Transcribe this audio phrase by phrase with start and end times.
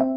[0.00, 0.12] Bien,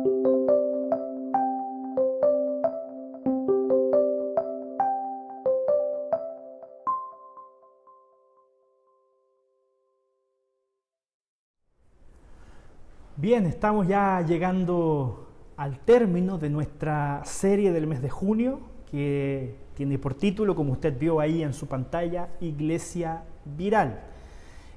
[13.47, 18.59] estamos ya llegando al término de nuestra serie del mes de junio,
[18.91, 23.99] que tiene por título, como usted vio ahí en su pantalla, Iglesia Viral.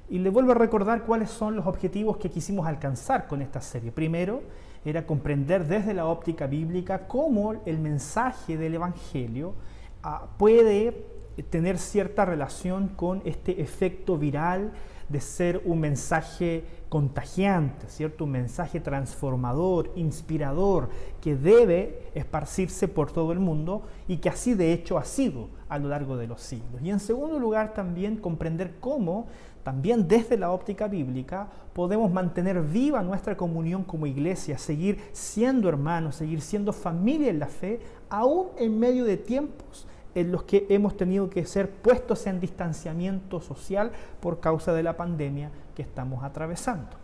[0.09, 3.91] Y le vuelvo a recordar cuáles son los objetivos que quisimos alcanzar con esta serie.
[3.91, 4.41] Primero,
[4.85, 9.55] era comprender desde la óptica bíblica cómo el mensaje del Evangelio
[10.03, 11.05] ah, puede
[11.49, 14.71] tener cierta relación con este efecto viral
[15.09, 18.23] de ser un mensaje contagiante, ¿cierto?
[18.23, 20.89] Un mensaje transformador, inspirador,
[21.21, 25.77] que debe esparcirse por todo el mundo y que así de hecho ha sido a
[25.77, 26.81] lo largo de los siglos.
[26.81, 29.27] Y en segundo lugar también comprender cómo
[29.65, 36.17] también desde la óptica bíblica podemos mantener viva nuestra comunión como iglesia, seguir siendo hermanos,
[36.17, 40.95] seguir siendo familia en la fe, aún en medio de tiempos en los que hemos
[40.95, 46.97] tenido que ser puestos en distanciamiento social por causa de la pandemia que estamos atravesando.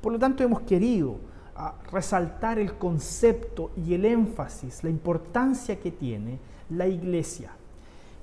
[0.00, 1.18] Por lo tanto, hemos querido
[1.54, 6.38] ah, resaltar el concepto y el énfasis, la importancia que tiene
[6.70, 7.50] la iglesia.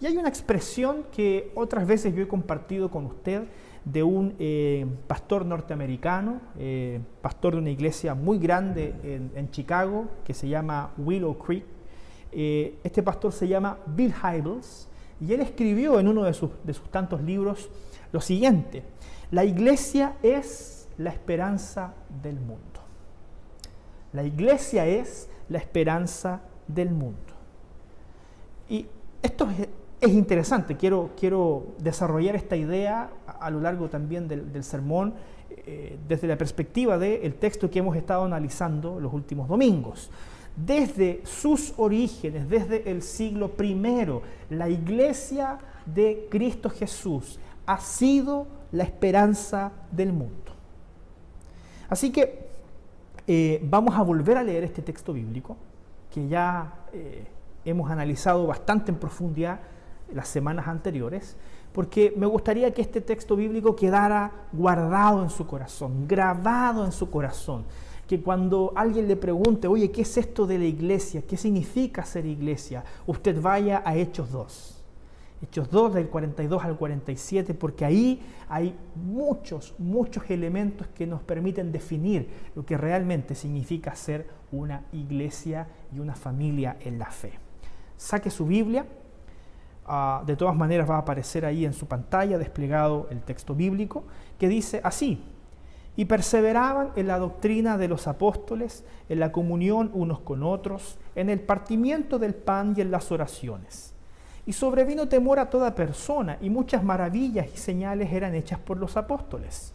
[0.01, 3.43] Y hay una expresión que otras veces yo he compartido con usted
[3.83, 10.07] de un eh, pastor norteamericano, eh, pastor de una iglesia muy grande en, en Chicago,
[10.23, 11.65] que se llama Willow Creek,
[12.31, 14.87] eh, este pastor se llama Bill Hybels
[15.19, 17.69] y él escribió en uno de sus, de sus tantos libros
[18.11, 18.83] lo siguiente,
[19.31, 22.59] la iglesia es la esperanza del mundo.
[24.13, 27.33] La iglesia es la esperanza del mundo.
[28.67, 28.87] Y
[29.21, 29.67] esto es,
[30.01, 35.13] interesante, quiero, quiero, desarrollar esta idea a, lo largo también del, sermón
[35.49, 40.09] eh, desde la perspectiva del texto que hemos estado analizando los últimos domingos
[40.65, 43.75] desde sus orígenes, desde el siglo I,
[44.49, 50.53] la iglesia de Cristo Jesús ha sido la esperanza del mundo.
[51.89, 52.47] Así que
[53.27, 55.55] eh, vamos a volver a leer este texto bíblico
[56.13, 57.25] que ya eh,
[57.65, 59.59] hemos analizado bastante en profundidad
[60.13, 61.37] las semanas anteriores,
[61.73, 67.09] porque me gustaría que este texto bíblico quedara guardado en su corazón, grabado en su
[67.09, 67.65] corazón
[68.09, 71.21] que cuando alguien le pregunte, oye, ¿qué es esto de la iglesia?
[71.21, 72.83] ¿Qué significa ser iglesia?
[73.05, 74.83] Usted vaya a Hechos 2.
[75.43, 81.71] Hechos 2 del 42 al 47, porque ahí hay muchos, muchos elementos que nos permiten
[81.71, 87.33] definir lo que realmente significa ser una iglesia y una familia en la fe.
[87.95, 88.87] Saque su Biblia,
[89.89, 94.03] ah, de todas maneras va a aparecer ahí en su pantalla desplegado el texto bíblico,
[94.37, 95.21] que dice así,
[95.95, 101.29] y perseveraban en la doctrina de los apóstoles, en la comunión unos con otros, en
[101.29, 103.93] el partimiento del pan y en las oraciones.
[104.45, 108.95] Y sobrevino temor a toda persona, y muchas maravillas y señales eran hechas por los
[108.95, 109.73] apóstoles.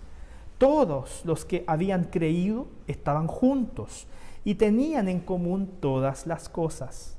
[0.56, 4.06] Todos los que habían creído estaban juntos
[4.44, 7.18] y tenían en común todas las cosas.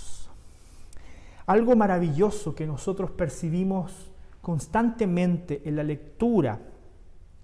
[1.51, 4.09] Algo maravilloso que nosotros percibimos
[4.41, 6.61] constantemente en la lectura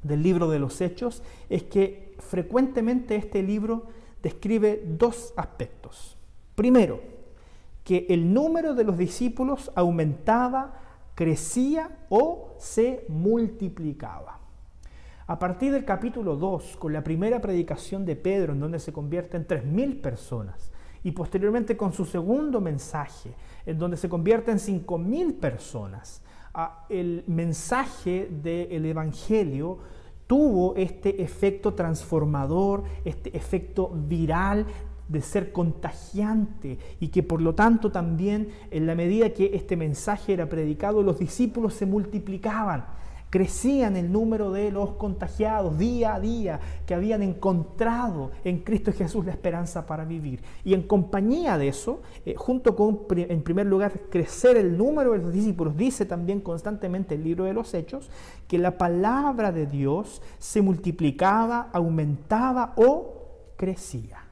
[0.01, 3.87] del libro de los Hechos es que frecuentemente este libro
[4.23, 6.15] describe dos aspectos.
[6.55, 7.01] Primero,
[7.83, 10.79] que el número de los discípulos aumentaba,
[11.13, 14.39] crecía o se multiplicaba.
[15.25, 19.35] A partir del capítulo 2, con la primera predicación de Pedro, en donde se convierte
[19.35, 20.71] en 3.000 personas,
[21.03, 23.33] y posteriormente con su segundo mensaje,
[23.65, 26.21] en donde se convierte en 5.000 personas,
[26.89, 29.77] el mensaje del Evangelio
[30.25, 34.65] tuvo este efecto transformador, este efecto viral
[35.07, 40.33] de ser contagiante y que por lo tanto también en la medida que este mensaje
[40.33, 42.85] era predicado los discípulos se multiplicaban
[43.29, 49.25] Crecían el número de los contagiados día a día que habían encontrado en Cristo Jesús
[49.25, 50.41] la esperanza para vivir.
[50.63, 55.17] Y en compañía de eso, eh, junto con, en primer lugar, crecer el número de
[55.17, 58.09] los discípulos, dice también constantemente el libro de los Hechos,
[58.47, 64.23] que la palabra de Dios se multiplicaba, aumentaba o crecía.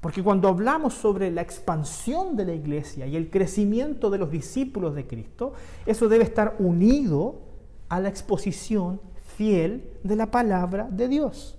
[0.00, 4.94] Porque cuando hablamos sobre la expansión de la iglesia y el crecimiento de los discípulos
[4.94, 5.54] de Cristo,
[5.86, 7.47] eso debe estar unido
[7.88, 9.00] a la exposición
[9.36, 11.58] fiel de la palabra de Dios.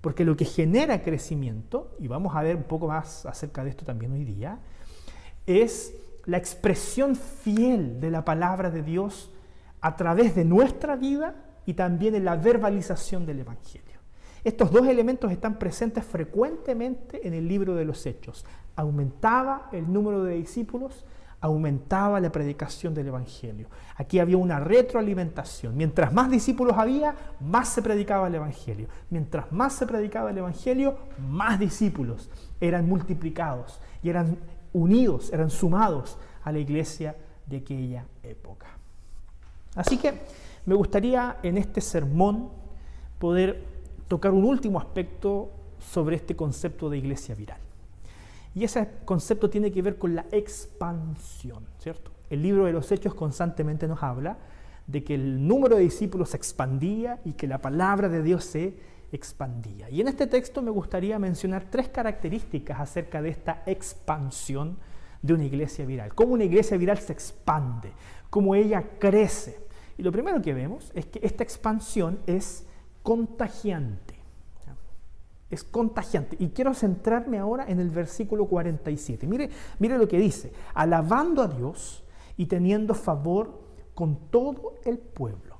[0.00, 3.84] Porque lo que genera crecimiento, y vamos a ver un poco más acerca de esto
[3.84, 4.58] también hoy día,
[5.46, 9.30] es la expresión fiel de la palabra de Dios
[9.80, 11.34] a través de nuestra vida
[11.66, 14.00] y también en la verbalización del Evangelio.
[14.44, 18.44] Estos dos elementos están presentes frecuentemente en el libro de los Hechos.
[18.74, 21.04] Aumentaba el número de discípulos,
[21.42, 23.66] aumentaba la predicación del Evangelio.
[23.96, 25.76] Aquí había una retroalimentación.
[25.76, 28.86] Mientras más discípulos había, más se predicaba el Evangelio.
[29.10, 30.96] Mientras más se predicaba el Evangelio,
[31.28, 32.30] más discípulos
[32.60, 34.38] eran multiplicados y eran
[34.72, 38.68] unidos, eran sumados a la iglesia de aquella época.
[39.74, 40.14] Así que
[40.64, 42.50] me gustaría en este sermón
[43.18, 43.64] poder
[44.06, 45.50] tocar un último aspecto
[45.80, 47.61] sobre este concepto de iglesia viral.
[48.54, 52.10] Y ese concepto tiene que ver con la expansión, ¿cierto?
[52.28, 54.38] El libro de los Hechos constantemente nos habla
[54.86, 58.74] de que el número de discípulos se expandía y que la palabra de Dios se
[59.12, 59.88] expandía.
[59.90, 64.76] Y en este texto me gustaría mencionar tres características acerca de esta expansión
[65.20, 66.14] de una iglesia viral.
[66.14, 67.92] Cómo una iglesia viral se expande,
[68.28, 69.60] cómo ella crece.
[69.96, 72.66] Y lo primero que vemos es que esta expansión es
[73.02, 74.21] contagiante
[75.54, 76.36] es contagiante.
[76.38, 79.26] Y quiero centrarme ahora en el versículo 47.
[79.26, 82.04] Mire, mire lo que dice, alabando a Dios
[82.36, 83.60] y teniendo favor
[83.94, 85.56] con todo el pueblo.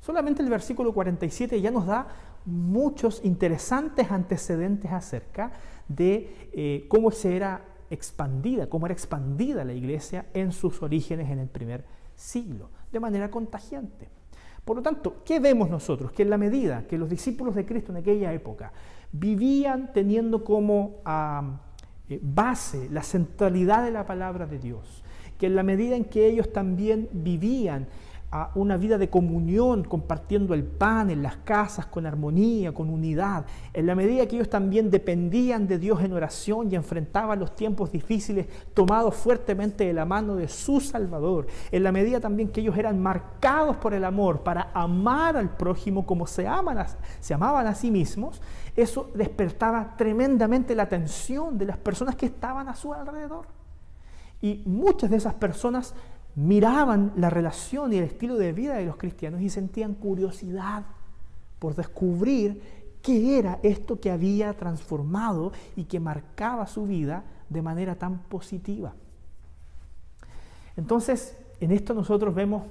[0.00, 2.06] Solamente el versículo 47 ya nos da
[2.44, 5.52] muchos interesantes antecedentes acerca
[5.88, 11.40] de eh, cómo se era expandida, cómo era expandida la iglesia en sus orígenes en
[11.40, 11.84] el primer
[12.14, 14.08] siglo, de manera contagiante.
[14.64, 16.10] Por lo tanto, ¿qué vemos nosotros?
[16.12, 18.72] Que en la medida que los discípulos de Cristo en aquella época
[19.18, 21.02] vivían teniendo como
[22.08, 25.02] eh, base la centralidad de la palabra de Dios,
[25.38, 27.86] que en la medida en que ellos también vivían
[28.30, 33.44] a una vida de comunión, compartiendo el pan en las casas con armonía, con unidad,
[33.72, 37.92] en la medida que ellos también dependían de Dios en oración y enfrentaban los tiempos
[37.92, 42.76] difíciles tomados fuertemente de la mano de su Salvador, en la medida también que ellos
[42.76, 46.84] eran marcados por el amor para amar al prójimo como se, aman
[47.20, 48.42] se amaban a sí mismos,
[48.74, 53.46] eso despertaba tremendamente la atención de las personas que estaban a su alrededor.
[54.42, 55.94] Y muchas de esas personas
[56.36, 60.84] miraban la relación y el estilo de vida de los cristianos y sentían curiosidad
[61.58, 62.60] por descubrir
[63.02, 68.94] qué era esto que había transformado y que marcaba su vida de manera tan positiva.
[70.76, 72.64] Entonces, en esto nosotros vemos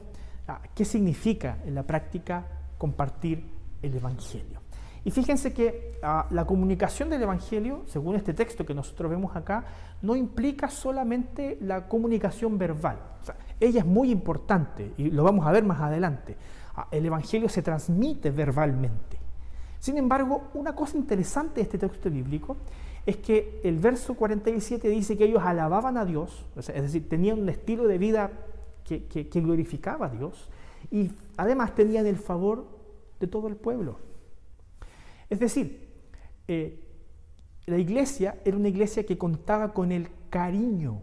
[0.47, 2.45] ah, qué significa en la práctica
[2.77, 3.43] compartir
[3.81, 4.61] el Evangelio.
[5.03, 9.65] Y fíjense que ah, la comunicación del Evangelio, según este texto que nosotros vemos acá,
[10.01, 12.99] no implica solamente la comunicación verbal.
[13.59, 16.35] Ella es muy importante y lo vamos a ver más adelante.
[16.75, 19.17] Ah, el Evangelio se transmite verbalmente.
[19.79, 22.57] Sin embargo, una cosa interesante de este texto bíblico
[23.05, 27.49] es que el verso 47 dice que ellos alababan a Dios, es decir, tenían un
[27.49, 28.31] estilo de vida
[28.83, 30.49] que, que glorificaba a Dios
[30.91, 32.65] y además tenían el favor
[33.19, 33.99] de todo el pueblo.
[35.29, 35.87] Es decir,
[36.47, 36.81] eh,
[37.65, 41.01] la iglesia era una iglesia que contaba con el cariño,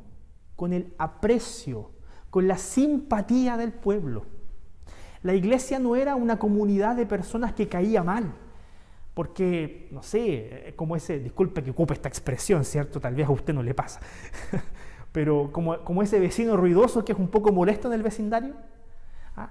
[0.57, 1.91] con el aprecio,
[2.33, 4.25] con la simpatía del pueblo.
[5.23, 8.33] La iglesia no era una comunidad de personas que caía mal,
[9.13, 13.01] porque, no sé, como ese, disculpe que ocupe esta expresión, ¿cierto?
[13.01, 14.01] Tal vez a usted no le pasa,
[15.13, 18.55] pero como, como ese vecino ruidoso que es un poco molesto en el vecindario,
[19.37, 19.51] ¿ah?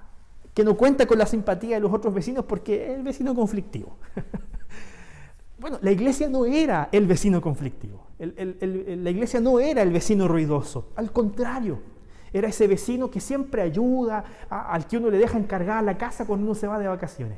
[0.56, 4.00] que no cuenta con la simpatía de los otros vecinos porque es el vecino conflictivo.
[5.60, 10.90] Bueno, la iglesia no era el vecino conflictivo, la iglesia no era el vecino ruidoso,
[10.96, 11.91] al contrario,
[12.34, 16.46] era ese vecino que siempre ayuda, al que uno le deja encargar la casa cuando
[16.46, 17.38] uno se va de vacaciones.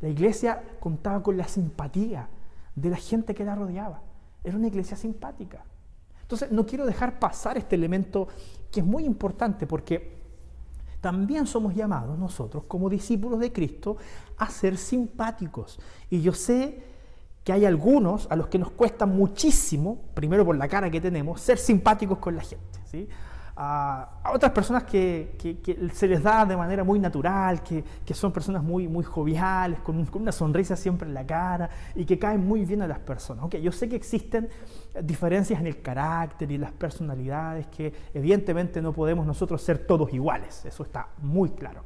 [0.00, 2.28] La iglesia contaba con la simpatía
[2.74, 4.02] de la gente que la rodeaba,
[4.42, 5.64] era una iglesia simpática.
[6.22, 8.28] Entonces, no quiero dejar pasar este elemento
[8.70, 10.22] que es muy importante porque
[11.00, 13.98] también somos llamados nosotros como discípulos de Cristo
[14.38, 15.78] a ser simpáticos.
[16.08, 16.82] Y yo sé
[17.44, 21.42] que hay algunos a los que nos cuesta muchísimo, primero por la cara que tenemos,
[21.42, 22.80] ser simpáticos con la gente.
[22.86, 23.06] ¿sí?
[23.56, 25.36] A, otras personas que,
[25.92, 30.32] se les da de manera muy natural, que, son personas muy, muy joviales, con, una
[30.32, 33.44] sonrisa siempre en la cara y que caen muy bien a las personas.
[33.44, 34.48] Okay, yo sé que existen
[35.02, 40.64] diferencias en el carácter y las personalidades que evidentemente no podemos nosotros ser todos iguales,
[40.64, 41.82] eso está muy claro.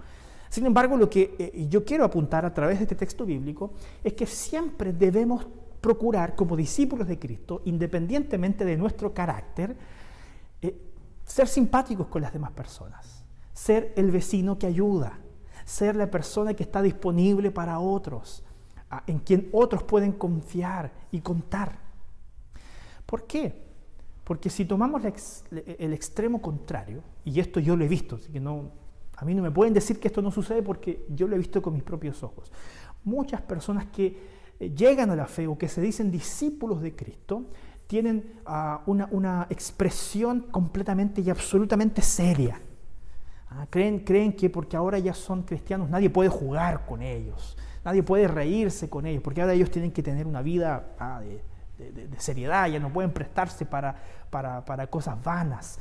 [0.48, 4.14] Sin embargo, lo que eh, yo quiero apuntar a través de este texto bíblico es
[4.14, 5.46] que siempre debemos
[5.80, 9.76] procurar como discípulos de Cristo, independientemente de nuestro carácter,
[11.28, 15.18] ser simpáticos con las demás personas, ser el vecino que ayuda,
[15.64, 18.42] ser la persona que está disponible para otros,
[19.06, 21.78] en quien otros pueden confiar y contar.
[23.04, 23.68] ¿Por qué?
[24.24, 25.02] Porque si tomamos
[25.50, 28.70] el extremo contrario, y esto yo lo he visto, así que no,
[29.16, 31.60] a mí no me pueden decir que esto no sucede porque yo lo he visto
[31.60, 32.50] con mis propios ojos.
[33.04, 34.18] Muchas personas que
[34.58, 37.44] eh, llegan a la fe o que se dicen discípulos de Cristo
[37.88, 42.60] tienen ah, una, expresión completamente y absolutamente seria.
[43.50, 48.02] Ah, creen, creen que porque ahora ya son cristianos nadie puede jugar con ellos, nadie
[48.02, 51.40] puede reírse con ellos, porque ahora ellos tienen que tener una vida ah, de,
[52.18, 53.96] seriedad, ya no pueden prestarse para,
[54.30, 55.78] para, cosas vanas.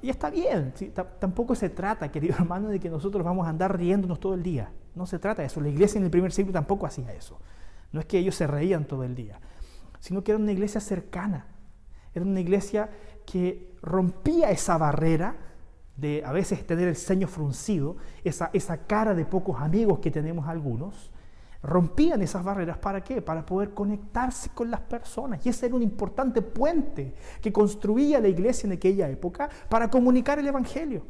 [0.00, 0.72] Y está bien,
[1.18, 4.70] tampoco se trata, querido hermano, de que nosotros vamos a andar riéndonos todo el día.
[4.94, 5.60] No se trata de eso.
[5.60, 7.40] La iglesia en el primer siglo tampoco hacía eso.
[7.90, 9.40] No es que ellos se reían todo el día,
[10.02, 11.46] sino que era una iglesia cercana.
[12.12, 12.90] Era una iglesia
[13.24, 15.36] que rompía esa barrera
[15.96, 20.48] de a veces tener el ceño fruncido, esa, esa cara de pocos amigos que tenemos
[20.48, 21.12] algunos,
[21.62, 23.22] rompían esas barreras para qué?
[23.22, 25.46] Para poder conectarse con las personas.
[25.46, 30.36] Y ese era un importante puente que construía la iglesia en aquella época para comunicar
[30.40, 31.04] el Evangelio.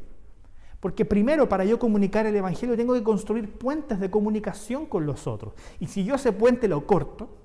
[0.79, 5.25] Porque primero para yo comunicar el Evangelio tengo que construir puentes de comunicación con los
[5.25, 5.55] otros.
[5.79, 7.42] Y si yo ese puente lo corto,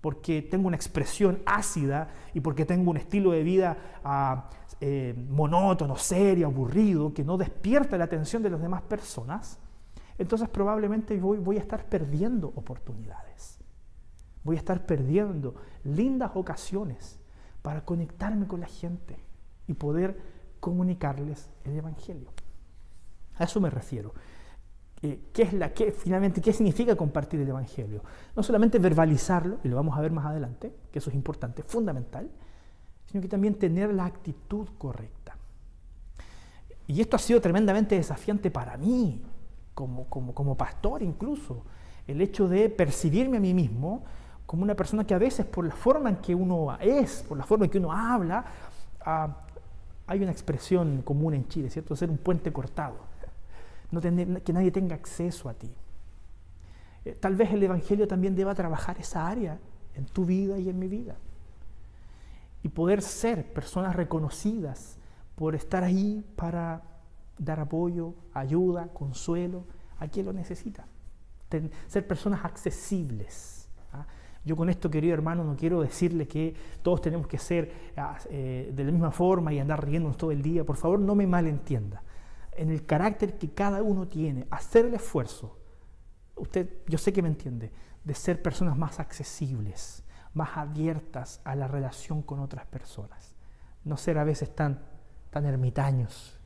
[0.00, 4.48] porque tengo una expresión ácida y porque tengo un estilo de vida ah,
[4.80, 9.58] eh, monótono, serio, aburrido, que no despierta la atención de las demás personas,
[10.16, 13.58] entonces probablemente voy, voy a estar perdiendo oportunidades.
[14.42, 15.54] Voy a estar perdiendo
[15.84, 17.18] lindas ocasiones
[17.62, 19.22] para conectarme con la gente
[19.66, 20.18] y poder
[20.60, 22.30] comunicarles el Evangelio.
[23.36, 24.14] A eso me refiero.
[25.00, 28.02] ¿Qué es la, qué, finalmente, ¿qué significa compartir el Evangelio?
[28.36, 32.30] No solamente verbalizarlo, y lo vamos a ver más adelante, que eso es importante, fundamental,
[33.06, 35.36] sino que también tener la actitud correcta.
[36.86, 39.22] Y esto ha sido tremendamente desafiante para mí,
[39.74, 41.64] como, como, como pastor incluso,
[42.06, 44.04] el hecho de percibirme a mí mismo
[44.44, 47.44] como una persona que a veces por la forma en que uno es, por la
[47.44, 48.44] forma en que uno habla,
[49.00, 49.36] ah,
[50.08, 51.94] hay una expresión común en Chile, ¿cierto?
[51.94, 53.09] Ser un puente cortado
[53.90, 55.72] no que nadie tenga acceso a ti.
[57.04, 59.58] Eh, tal vez el Evangelio también deba trabajar esa área
[59.94, 61.16] en tu vida y en mi vida.
[62.62, 64.98] Y poder ser personas reconocidas
[65.34, 66.82] por estar ahí para
[67.38, 69.64] dar apoyo, ayuda, consuelo
[69.98, 70.86] a quien lo necesita.
[71.88, 73.68] ser personas accesibles.
[73.92, 74.06] ¿ah?
[74.44, 78.70] Yo con esto, querido hermano, no quiero decirle que todos tenemos que ser ah, eh,
[78.72, 80.64] de la misma forma y andar riéndonos todo el día.
[80.64, 82.02] Por favor, no me malentienda
[82.60, 85.56] en el carácter que cada uno tiene, hacer el esfuerzo,
[86.36, 87.72] usted, yo sé que me entiende,
[88.04, 93.34] de ser personas más accesibles, más abiertas a la relación con otras personas.
[93.82, 94.78] No ser a veces tan,
[95.30, 96.38] tan ermitaños,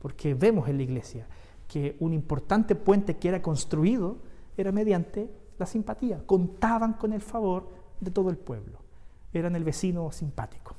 [0.00, 1.28] porque vemos en la iglesia
[1.68, 4.18] que un importante puente que era construido
[4.56, 6.26] era mediante la simpatía.
[6.26, 8.80] Contaban con el favor de todo el pueblo.
[9.32, 10.74] Eran el vecino simpático.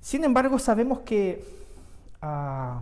[0.00, 1.44] Sin embargo, sabemos que
[2.22, 2.80] ah,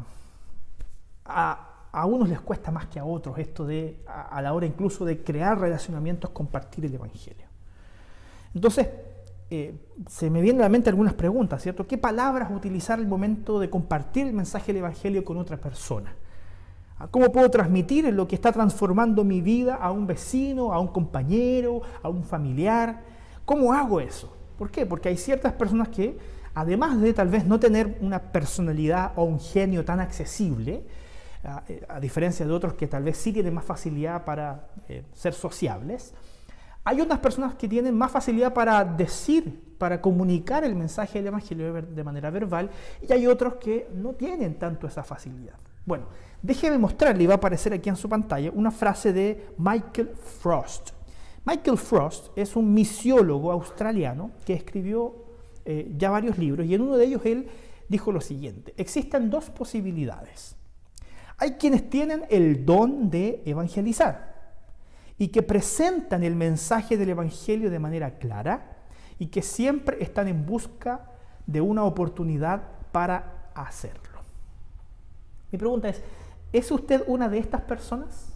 [1.25, 5.23] a, unos les cuesta más que a otros esto de, a, la hora incluso de
[5.23, 7.47] crear relacionamientos, compartir el Evangelio.
[8.55, 8.89] Entonces,
[9.51, 9.75] eh,
[10.09, 11.87] se me vienen a la mente algunas preguntas, ¿cierto?
[11.87, 16.15] ¿Qué palabras utilizar el momento de compartir el mensaje del Evangelio con otra persona?
[17.11, 21.83] ¿Cómo puedo transmitir lo que está transformando mi vida a un vecino, a un compañero,
[22.03, 23.03] a un familiar?
[23.45, 24.35] ¿Cómo hago eso?
[24.59, 24.87] ¿Por qué?
[24.87, 26.19] Porque hay ciertas personas que
[26.57, 30.85] además de tal vez no tener una personalidad o un genio tan accesible,
[31.69, 35.35] eh, a, diferencia de otros que tal vez sí tienen más facilidad para eh, ser
[35.35, 36.15] sociables,
[36.83, 41.75] hay otras personas que tienen más facilidad para decir, para comunicar el mensaje del Evangelio
[41.75, 42.71] de manera verbal,
[43.07, 45.57] y hay otros que no tienen tanto esa facilidad.
[45.85, 46.07] Bueno,
[46.41, 50.09] déjeme mostrarle, y va a aparecer aquí en su pantalla, una frase de Michael
[50.41, 50.93] Frost.
[51.45, 55.26] Michael Frost es un misiólogo australiano que escribió
[55.67, 57.49] eh, ya varios libros y en uno de ellos él
[57.89, 60.57] dijo lo siguiente, existen dos posibilidades.
[61.39, 64.35] Hay quienes tienen el don de evangelizar
[65.19, 68.77] y que presentan el mensaje del Evangelio de manera clara
[69.19, 71.11] y que siempre están en busca
[71.47, 74.21] de una oportunidad para hacerlo.
[75.51, 76.03] Mi pregunta es,
[76.53, 78.33] ¿es usted una de estas personas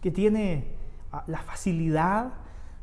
[0.00, 0.64] que tiene
[1.12, 2.32] ah, la facilidad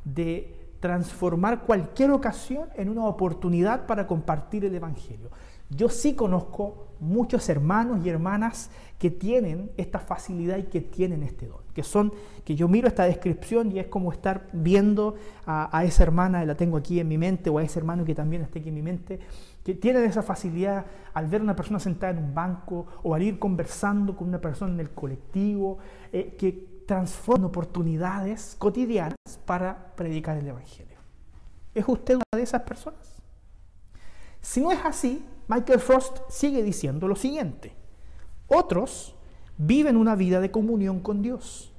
[0.04, 5.30] de transformar cualquier ocasión en una oportunidad para compartir el Evangelio.
[5.70, 11.48] Yo sí conozco muchos hermanos y hermanas que tienen esta facilidad y que tienen este
[11.48, 12.14] don, que son,
[12.44, 15.16] que yo miro esta descripción y es como estar viendo
[15.46, 18.44] a, esa hermana, la tengo aquí en mi mente, o a ese hermano que también
[18.44, 19.20] está aquí en mi mente,
[19.64, 23.40] que tienen esa facilidad al ver una persona sentada en un banco o al ir
[23.40, 25.80] conversando con una persona en el colectivo,
[26.14, 29.16] eh, que transforman oportunidades cotidianas
[29.46, 30.98] para predicar el Evangelio.
[31.74, 33.22] ¿Es usted una de esas personas?
[34.42, 37.74] Si no es así, Michael Frost sigue diciendo lo siguiente.
[38.48, 39.16] Otros
[39.58, 41.74] viven una vida de comunión con Dios,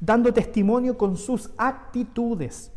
[0.00, 2.72] dando testimonio con sus actitudes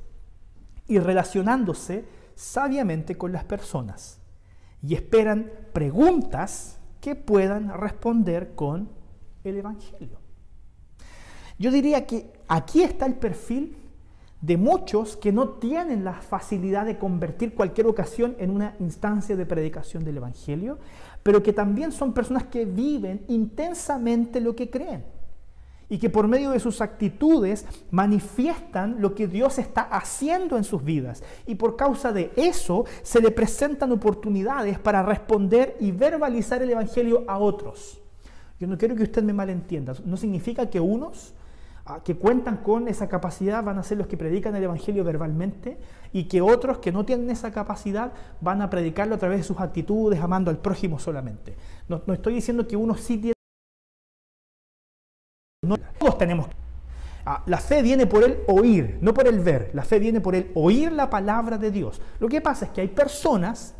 [0.87, 2.05] y relacionándose
[2.35, 4.19] sabiamente con las personas.
[4.81, 8.89] Y esperan preguntas que puedan responder con
[9.43, 10.26] el Evangelio.
[11.59, 13.77] Yo diría que aquí está el perfil
[14.41, 19.45] de muchos que no tienen la facilidad de convertir cualquier ocasión en una instancia de
[19.45, 20.77] predicación del Evangelio,
[21.23, 25.03] pero que también son personas que viven intensamente lo que creen
[25.89, 30.83] y que por medio de sus actitudes manifiestan lo que Dios está haciendo en sus
[30.83, 31.23] vidas.
[31.45, 37.23] Y por causa de eso se le presentan oportunidades para responder y verbalizar el Evangelio
[37.27, 38.01] a otros.
[38.59, 39.93] Yo no quiero que usted me malentienda.
[40.03, 41.33] No significa que unos
[42.03, 45.77] que cuentan con esa capacidad van a ser los que predican el Evangelio verbalmente
[46.11, 49.59] y que otros que no tienen esa capacidad van a predicarlo a través de sus
[49.59, 51.55] actitudes, amando al prójimo solamente.
[51.87, 53.33] No, estoy diciendo que uno sí tiene...
[55.65, 56.47] No, todos tenemos...
[57.25, 59.71] Ah, la fe viene por el oír, no por el ver.
[59.73, 62.01] La fe viene por el oír la palabra de Dios.
[62.19, 63.75] Lo que pasa es que hay personas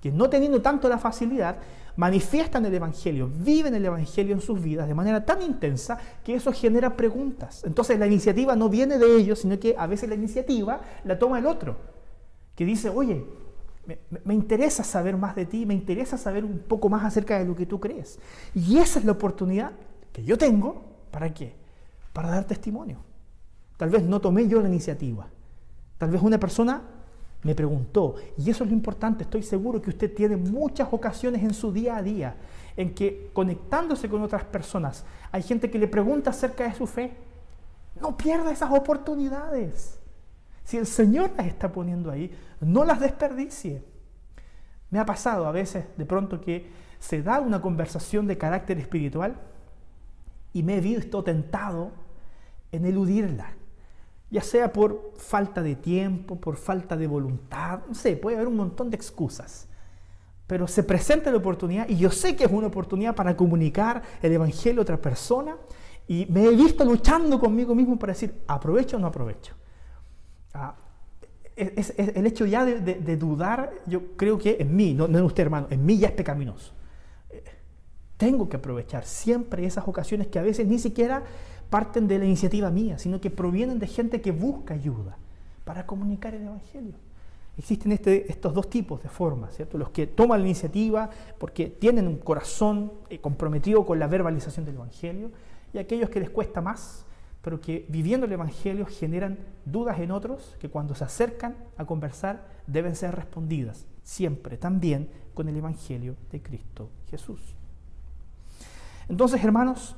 [0.00, 1.58] que no teniendo tanto la facilidad,
[1.98, 6.52] manifiestan el Evangelio, viven el Evangelio en sus vidas de manera tan intensa que eso
[6.52, 7.64] genera preguntas.
[7.64, 11.40] Entonces la iniciativa no viene de ellos, sino que a veces la iniciativa la toma
[11.40, 11.76] el otro,
[12.54, 13.26] que dice, oye,
[14.24, 17.56] me, interesa saber más de ti, me interesa saber un poco más acerca de lo
[17.56, 18.20] que tú crees.
[18.54, 19.72] Y esa es la oportunidad
[20.12, 21.56] que yo tengo, ¿para qué?
[22.12, 22.98] Para dar testimonio.
[23.76, 25.26] Tal vez no tomé yo la iniciativa.
[25.98, 26.80] Tal vez una persona
[27.42, 28.16] me preguntó.
[28.36, 31.96] Y eso es lo importante, estoy seguro que usted tiene muchas ocasiones en su día
[31.96, 32.36] a día
[32.76, 37.12] en que conectándose con otras personas, hay gente que le pregunta acerca de su fe.
[38.00, 39.98] No pierda esas oportunidades.
[40.62, 43.82] Si el Señor las está poniendo ahí, no las desperdicie.
[44.90, 46.70] Me ha pasado a veces de pronto que
[47.00, 49.36] se da una conversación de carácter espiritual
[50.52, 51.90] y me he visto tentado
[52.70, 53.57] en eludirla
[54.30, 58.56] ya sea por falta de tiempo, por falta de voluntad, no sé, puede haber un
[58.56, 59.68] montón de excusas.
[60.46, 64.32] Pero se presenta la oportunidad y yo sé que es una oportunidad para comunicar el
[64.32, 65.56] Evangelio a otra persona
[66.06, 69.54] y me he visto luchando conmigo mismo para decir, ¿aprovecho o no aprovecho?
[70.54, 70.74] Ah,
[71.54, 75.66] el hecho ya de, dudar, yo creo que en mí, no, no en usted hermano,
[75.70, 76.72] en mí ya es pecaminoso.
[77.30, 77.42] Eh,
[78.16, 81.24] tengo que aprovechar siempre esas ocasiones que a veces ni siquiera
[81.70, 85.16] parten de la iniciativa mía, sino que provienen de gente que busca ayuda
[85.64, 86.94] para comunicar el Evangelio.
[87.58, 89.78] Existen este, estos dos tipos de formas, ¿cierto?
[89.78, 94.76] Los que toman la iniciativa porque tienen un corazón eh, comprometido con la verbalización del
[94.76, 95.30] Evangelio
[95.72, 97.04] y aquellos que les cuesta más,
[97.42, 102.46] pero que viviendo el Evangelio generan dudas en otros que cuando se acercan a conversar
[102.66, 107.40] deben ser respondidas, siempre también con el Evangelio de Cristo Jesús.
[109.08, 109.96] Entonces, hermanos,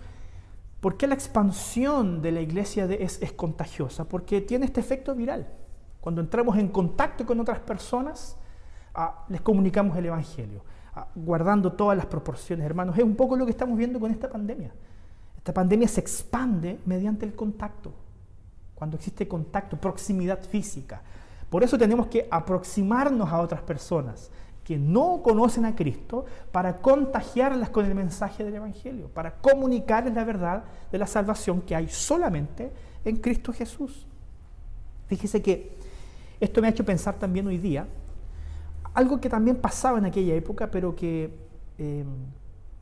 [0.80, 4.04] ¿Por qué la expansión de la iglesia es, contagiosa?
[4.04, 5.46] Porque tiene este efecto viral.
[6.00, 8.36] Cuando entramos en contacto con otras personas,
[8.94, 10.64] ah, les comunicamos el Evangelio,
[10.94, 12.96] ah, guardando todas las proporciones, hermanos.
[12.96, 14.72] Es un poco lo que estamos viendo con esta pandemia.
[15.36, 17.92] Esta pandemia se expande mediante el contacto,
[18.74, 21.02] cuando existe contacto, proximidad física.
[21.50, 24.30] Por eso tenemos que aproximarnos a otras personas,
[24.64, 30.24] que no conocen a Cristo para contagiarlas con el mensaje del Evangelio, para comunicarles la
[30.24, 32.72] verdad de la salvación que hay solamente
[33.04, 34.06] en Cristo Jesús.
[35.06, 35.76] Fíjese que
[36.38, 37.86] esto me ha hecho pensar también hoy día,
[38.94, 41.34] algo que también pasaba en aquella época, pero que
[41.78, 42.04] eh,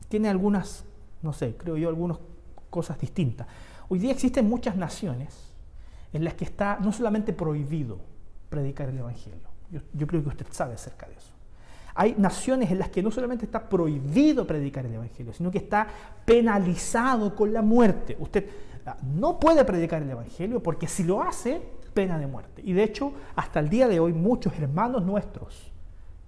[0.07, 0.85] tiene algunas,
[1.21, 2.19] no sé, creo yo, algunas
[2.69, 3.47] cosas distintas.
[3.87, 5.53] Hoy día existen muchas naciones
[6.13, 7.99] en las que está no solamente prohibido
[8.49, 9.47] predicar el Evangelio,
[9.93, 11.38] yo creo que usted sabe acerca de eso.
[11.99, 15.85] Hay naciones en las que no solamente está prohibido predicar el Evangelio, sino que está
[16.23, 18.15] penalizado con la muerte.
[18.21, 18.49] Usted
[18.85, 21.61] ah, no puede predicar el Evangelio porque si lo hace,
[21.93, 22.61] pena de muerte.
[22.63, 25.73] Y de hecho, hasta el día de hoy, muchos hermanos nuestros,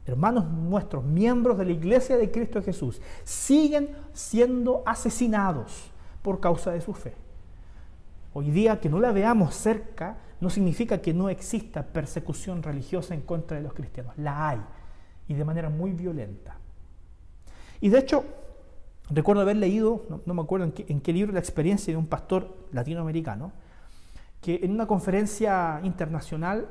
[0.06, 5.90] hermanos nuestros, miembros de la iglesia de Cristo Jesús, siguen siendo asesinados
[6.22, 7.14] por causa de su fe.
[8.34, 13.22] Hoy día que no la veamos cerca no significa que no exista persecución religiosa en
[13.22, 14.18] contra de los cristianos.
[14.18, 14.60] La hay
[15.32, 16.58] y de manera muy violenta.
[17.80, 18.26] Y de hecho,
[19.10, 23.54] recuerdo haber leído, no, me acuerdo en qué, libro, la experiencia de un pastor latinoamericano,
[24.42, 26.68] que en una conferencia internacional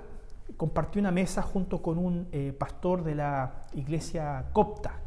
[0.59, 5.01] compartió una mesa junto con un eh, pastor de la iglesia copta,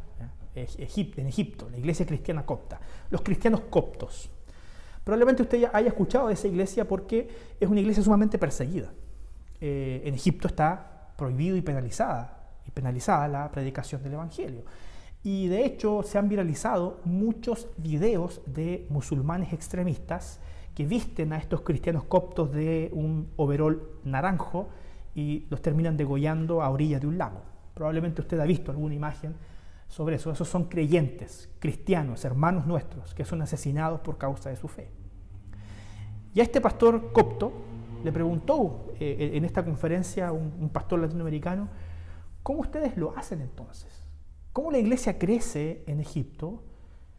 [0.56, 4.30] en Egipto, la iglesia cristiana copta, los cristianos coptos.
[5.04, 7.28] Probablemente usted haya escuchado de esa iglesia porque
[7.60, 8.94] es una iglesia sumamente perseguida.
[9.60, 14.64] Eh, en Egipto está prohibido y penalizada, y penalizada la predicación del Evangelio.
[15.24, 20.42] Y de hecho se han viralizado muchos videos de musulmanes extremistas
[20.76, 24.70] que visten a estos cristianos coptos de un overol naranjo
[25.16, 27.42] y los terminan degollando a orillas de un lago.
[27.74, 29.36] Probablemente usted ha visto alguna imagen
[29.88, 30.32] sobre eso.
[30.32, 34.90] Esos son creyentes, cristianos, hermanos nuestros, que son asesinados por causa de su fe.
[36.34, 37.54] Y a este pastor copto
[38.04, 41.70] le preguntó eh, en esta conferencia un pastor latinoamericano,
[42.44, 44.04] ¿cómo ustedes lo hacen entonces?
[44.52, 46.64] ¿Cómo la iglesia crece en Egipto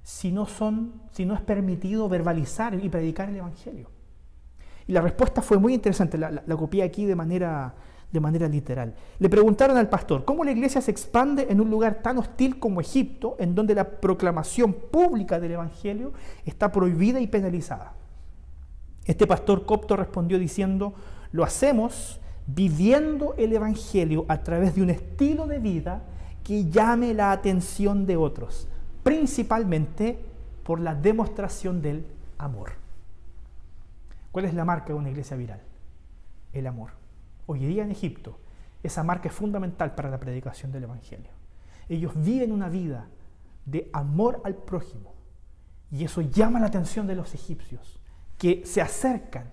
[0.03, 3.91] si no, es permitido verbalizar y predicar el Evangelio?
[4.87, 7.75] Y la respuesta fue muy interesante, la, la, copié aquí de manera,
[8.13, 8.95] de manera literal.
[9.19, 12.81] Le preguntaron al pastor, ¿cómo la iglesia se expande en un lugar tan hostil como
[12.81, 16.13] Egipto, en donde la proclamación pública del Evangelio
[16.45, 17.95] está prohibida y penalizada?
[19.07, 20.95] Este pastor copto respondió diciendo,
[21.33, 26.03] lo hacemos viviendo el Evangelio a través de un estilo de vida
[26.43, 28.69] que llame la atención de otros,
[29.03, 30.19] principalmente
[30.63, 32.07] por la demostración del
[32.39, 32.73] amor.
[34.31, 35.61] ¿Cuál es la marca de una iglesia viral?
[36.53, 36.91] El amor.
[37.47, 38.39] Hoy día en Egipto,
[38.83, 41.31] esa marca es fundamental para la predicación del Evangelio.
[41.89, 43.07] Ellos viven una vida
[43.65, 45.15] de amor al prójimo
[45.91, 48.01] y eso llama la atención de los egipcios,
[48.37, 49.51] que se acercan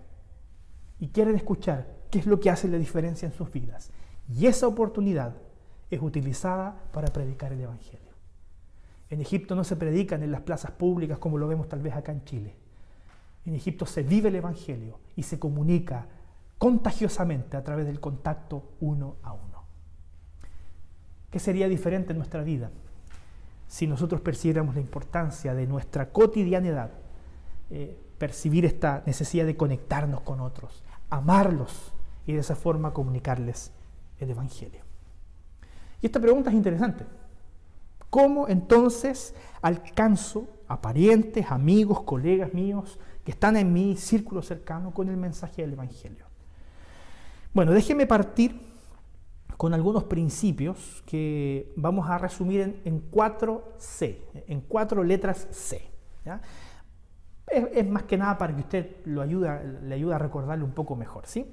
[1.00, 3.90] y quieren escuchar qué es lo que hace la diferencia en sus vidas.
[4.30, 5.34] Y esa oportunidad
[5.90, 8.12] es utilizada para predicar el Evangelio.
[9.10, 12.12] En Egipto no se predican en las plazas públicas como lo vemos tal vez acá
[12.12, 12.56] en Chile.
[13.46, 16.06] En Egipto se vive el Evangelio y se comunica
[16.58, 19.64] contagiosamente a través del contacto uno a uno.
[21.30, 22.70] ¿Qué sería diferente en nuestra vida
[23.68, 26.92] si nosotros percibiéramos la importancia de nuestra cotidianidad,
[27.70, 31.94] eh, percibir esta necesidad de conectarnos con otros, amarlos
[32.26, 33.72] y de esa forma comunicarles
[34.20, 34.82] el Evangelio?
[36.02, 37.06] Y esta pregunta es interesante.
[38.10, 45.10] ¿Cómo entonces alcanzo a parientes, amigos, colegas míos, que están en mi círculo cercano con
[45.10, 46.26] el mensaje del Evangelio.
[47.54, 48.60] Bueno, déjeme partir
[49.58, 55.90] con algunos principios que vamos a resumir en, cuatro C, en cuatro letras C.
[57.48, 60.96] Es, más que nada para que usted lo ayude, le ayude a recordarlo un poco
[60.96, 61.28] mejor.
[61.28, 61.46] ¿sí?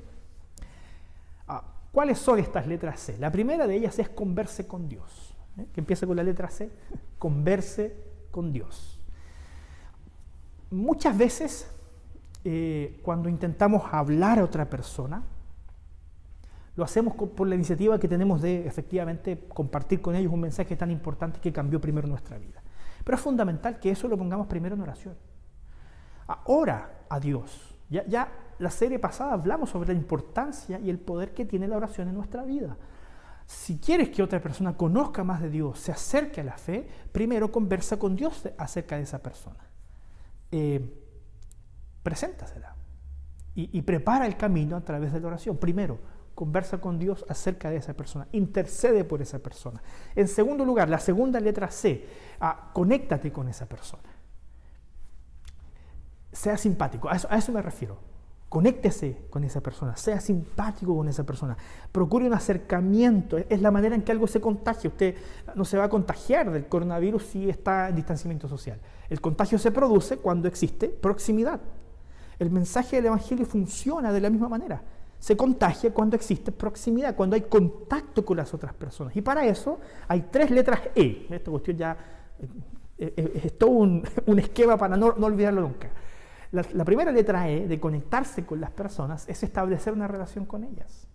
[1.48, 3.18] Ah, ¿Cuáles son estas letras C?
[3.18, 5.66] La primera de ellas es converse con Dios, ¿eh?
[5.72, 6.70] que empieza con la letra C,
[7.18, 7.96] converse
[8.30, 8.98] con Dios
[10.70, 11.70] muchas veces
[12.44, 15.22] eh, cuando intentamos hablar a otra persona,
[16.76, 20.90] lo hacemos por la iniciativa que tenemos de efectivamente compartir con ellos un mensaje tan
[20.90, 22.62] importante que cambió primero nuestra vida.
[23.04, 25.16] Pero es fundamental que eso lo pongamos primero en oración.
[26.44, 27.76] Ora a Dios.
[27.90, 31.76] Ya, ya la serie pasada hablamos sobre la importancia y el poder que tiene la
[31.76, 32.76] oración en nuestra vida.
[33.46, 37.50] Si quieres que otra persona conozca más de Dios, se acerque a la fe, primero
[37.50, 39.68] conversa con Dios acerca de esa persona
[40.50, 40.80] eh,
[42.02, 42.74] preséntasela
[43.54, 45.56] y, prepara el camino a través de la oración.
[45.56, 45.98] Primero,
[46.36, 49.82] conversa con Dios acerca de esa persona, intercede por esa persona.
[50.14, 52.06] En segundo lugar, la segunda letra C,
[52.38, 54.08] ah, conéctate con esa persona.
[56.30, 58.07] Sea simpático, a eso me refiero.
[58.48, 61.54] Conéctese con esa persona, sea simpático con esa persona,
[61.92, 64.88] procure un acercamiento, es la manera en que algo se contagia.
[64.88, 65.16] Usted
[65.54, 68.78] no se va a contagiar del coronavirus si está en distanciamiento social.
[69.10, 71.60] El contagio se produce cuando existe proximidad.
[72.38, 74.80] El mensaje del Evangelio funciona de la misma manera.
[75.18, 79.14] Se contagia cuando existe proximidad, cuando hay contacto con las otras personas.
[79.14, 81.26] Y para eso hay tres letras E.
[81.28, 81.96] Esta cuestión ya
[82.96, 84.02] eh, eh, es todo un,
[84.38, 85.90] esquema para no olvidarlo nunca.
[86.50, 91.06] La, primera letra E de conectarse con las personas es establecer una relación con ellas.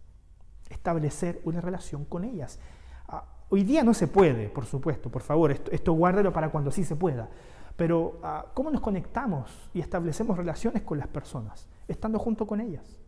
[0.69, 2.59] Establecer una relación con ellas.
[3.07, 6.83] Ah, hoy día no se puede, por supuesto, por favor, esto, guárdalo para cuando sí
[6.83, 7.29] se pueda.
[7.75, 11.67] Pero ah, ¿cómo nos conectamos y establecemos relaciones con las personas?
[11.87, 12.99] Estando junto con ellas,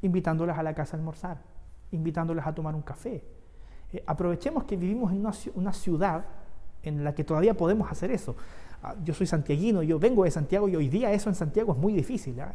[0.00, 1.42] invitándolas a la casa a almorzar,
[1.90, 3.22] invitándolas a tomar un café.
[3.92, 6.24] Eh, aprovechemos que vivimos en una ciudad
[6.86, 8.36] en la que todavía podemos hacer eso.
[8.82, 11.78] Ah, yo soy santiaguino, yo vengo de Santiago y hoy día eso en Santiago es
[11.78, 12.40] muy difícil.
[12.40, 12.52] ¿ah?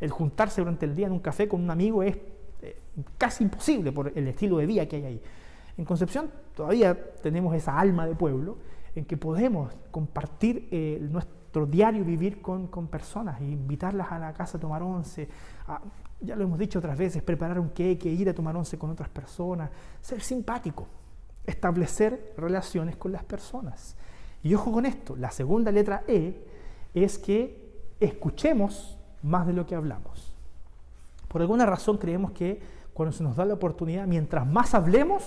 [0.00, 2.16] El, juntarse durante el día en un café con un amigo es
[2.62, 2.78] eh,
[3.18, 5.22] casi imposible por el estilo de vida que hay ahí.
[5.76, 8.58] En Concepción todavía tenemos esa alma de pueblo
[8.94, 14.58] en que podemos compartir eh, nuestro diario vivir con, personas e invitarlas a la casa
[14.58, 15.28] a tomar once,
[16.20, 19.08] ya lo hemos dicho otras veces, preparar un queque, ir a tomar once con otras
[19.08, 20.86] personas, ser simpático,
[21.46, 23.96] establecer relaciones con las personas.
[24.42, 26.44] Y ojo con esto, la segunda letra E
[26.94, 27.62] es que
[28.00, 30.32] escuchemos más de lo que hablamos.
[31.28, 32.60] Por alguna razón creemos que
[32.92, 35.24] cuando se nos da la oportunidad, mientras más hablemos,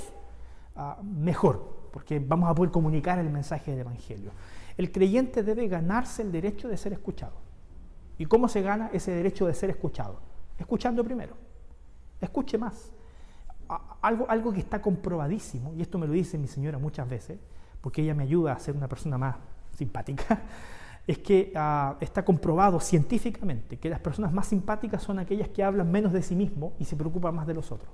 [0.76, 4.32] ah, mejor, porque vamos a poder comunicar el mensaje del Evangelio.
[4.78, 7.34] El creyente debe ganarse el derecho de ser escuchado.
[8.18, 10.20] ¿Y cómo se gana ese derecho de ser escuchado?
[10.60, 11.36] Escuchando primero.
[12.22, 12.92] Escuche más.
[14.02, 17.40] Algo, algo que está comprobadísimo, y esto me lo dice mi señora muchas veces,
[17.82, 19.36] porque ella me ayuda a ser una persona más
[19.76, 20.42] simpática,
[21.08, 25.92] es que ah, está comprobado científicamente que las personas más simpáticas son aquellas que hablan
[25.92, 27.94] menos de sí mismo y se preocupan más de los otros.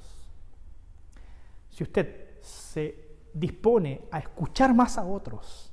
[1.69, 5.71] Si usted se dispone a escuchar más a otros,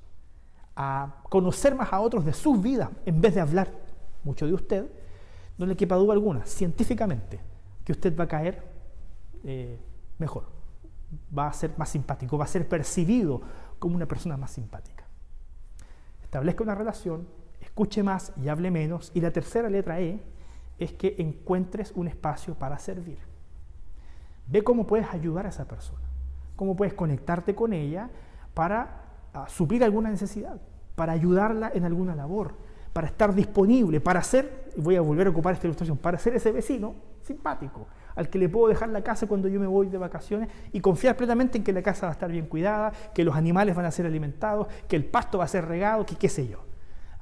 [0.75, 3.69] a conocer más a otros de sus vidas, en vez de hablar
[4.25, 4.91] mucho de usted,
[5.59, 7.41] no le quepa duda alguna, científicamente,
[7.85, 8.63] que usted va a caer
[9.45, 9.79] eh,
[10.19, 10.45] mejor,
[11.37, 13.41] va a ser más simpático, va a ser percibido
[13.79, 15.05] como una persona más simpática.
[16.23, 17.27] Establezca una relación,
[17.61, 19.11] escuche más y hable menos.
[19.15, 20.21] Y la tercera letra E
[20.79, 23.19] es que encuentres un espacio para servir.
[24.47, 26.07] Ve cómo puedes ayudar a esa persona,
[26.57, 28.11] cómo puedes conectarte con ella
[28.55, 29.05] para
[29.35, 30.61] ah, suplir alguna necesidad,
[30.95, 32.55] para ayudarla en alguna labor,
[32.93, 36.51] para estar disponible, para ser, voy a volver a ocupar esta ilustración, para ser ese
[36.51, 37.87] vecino simpático,
[38.19, 41.17] al que le puedo dejar la casa cuando yo me voy de vacaciones y confiar
[41.17, 43.93] plenamente en que la casa va a estar bien cuidada, que los animales van a
[43.93, 46.59] ser alimentados, que el pasto va a ser regado, que qué sé yo.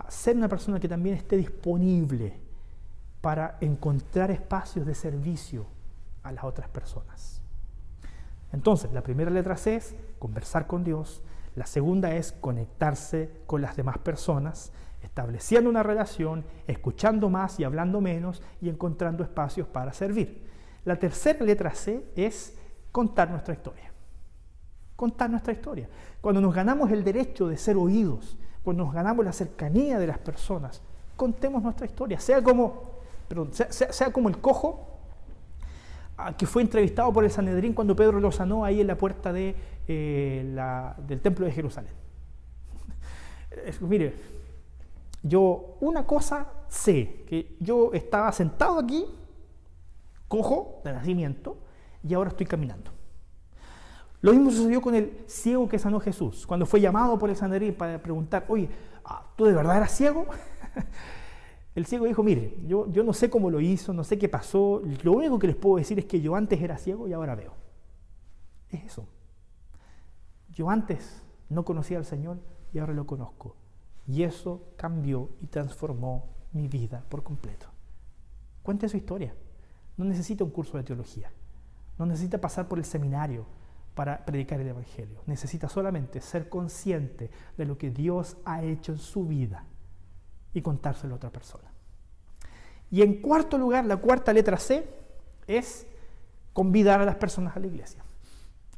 [0.09, 2.41] Ser una persona que también esté disponible
[3.21, 5.67] para encontrar espacios de servicio
[6.23, 7.43] a las otras personas.
[8.53, 11.23] Entonces, la primera letra C es conversar con Dios,
[11.57, 18.01] la segunda es conectarse con las demás personas estableciendo una relación, escuchando más y hablando
[18.01, 20.56] menos y encontrando espacios para servir.
[20.87, 22.55] La tercera letra C es
[22.93, 23.93] contar nuestra historia.
[24.95, 25.89] Contar nuestra historia.
[26.21, 30.19] Cuando nos ganamos el derecho de ser oídos, cuando nos ganamos la cercanía de las
[30.19, 30.81] personas,
[31.17, 32.21] contemos nuestra historia.
[32.21, 33.01] Sea como,
[33.69, 35.01] sea, como el cojo
[36.19, 39.33] ah, que fue entrevistado por el Sanedrín cuando Pedro lo sanó ahí en la puerta
[39.33, 39.57] de,
[39.89, 41.93] eh, del templo de Jerusalén.
[43.81, 44.15] mire,
[45.25, 49.05] yo una cosa sé, que yo estaba sentado aquí,
[50.29, 51.59] cojo de nacimiento,
[52.03, 52.93] y ahora estoy caminando.
[54.21, 57.75] Lo mismo sucedió con el ciego que sanó Jesús, cuando fue llamado por el Sanedrín
[57.75, 58.69] para preguntar, oye,
[59.05, 60.27] ah, ¿tú de verdad eras ciego?
[61.75, 64.83] el ciego dijo, mire, yo, yo no sé cómo lo hizo, no sé qué pasó,
[65.03, 67.53] lo único que les puedo decir es que yo antes era ciego y ahora veo.
[68.71, 69.07] Es eso.
[70.51, 72.39] Yo antes no conocía al Señor
[72.73, 73.55] y ahora lo conozco.
[74.07, 77.67] Y eso cambió y transformó mi vida por completo.
[78.63, 79.35] Cuente su historia.
[79.97, 81.31] No necesita un curso de teología.
[81.99, 83.47] No necesita pasar por el seminario
[83.95, 85.23] para predicar el Evangelio.
[85.27, 89.65] Necesita solamente ser consciente de lo que Dios ha hecho en su vida
[90.53, 91.65] y contárselo a otra persona.
[92.91, 94.87] Y en cuarto lugar, la cuarta letra C
[95.47, 95.87] es
[96.53, 98.05] convidar a las personas a la iglesia.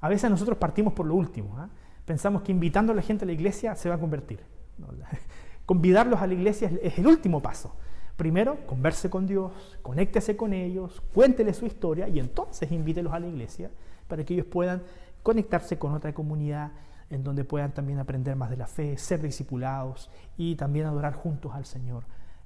[0.00, 1.58] A veces nosotros partimos por lo último.
[1.58, 1.68] ¿ah?
[2.04, 4.40] Pensamos que invitando a la gente a la iglesia se va a convertir.
[5.66, 7.74] Convidarlos a la iglesia es el último paso.
[8.18, 13.28] Primero, converse con Dios, conéctese con ellos, cuéntele su historia y entonces invítelos a la
[13.28, 13.70] iglesia
[14.08, 14.82] para que ellos puedan
[15.22, 16.72] conectarse con otra comunidad
[17.10, 21.54] en donde puedan también aprender más de la fe, ser discipulados y también adorar juntos
[21.54, 22.02] al Señor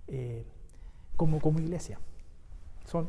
[0.08, 0.44] eh,
[1.16, 1.98] como, como iglesia.
[2.84, 3.08] Son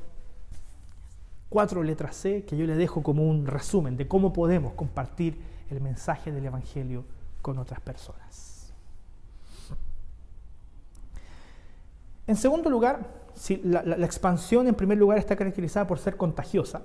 [1.49, 5.37] cuatro letras C que yo le dejo como un resumen de cómo podemos compartir
[5.69, 7.03] el mensaje del Evangelio
[7.41, 8.52] con otras personas.
[12.27, 16.83] En segundo lugar, si la, expansión en primer lugar está caracterizada por ser contagiosa.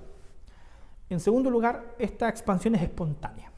[1.10, 3.50] En segundo lugar, esta expansión es espontánea.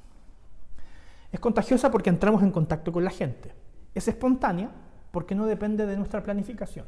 [1.33, 3.53] Es contagiosa porque entramos en contacto con la gente.
[3.95, 4.71] Es espontánea
[5.11, 6.87] porque no depende de nuestra planificación.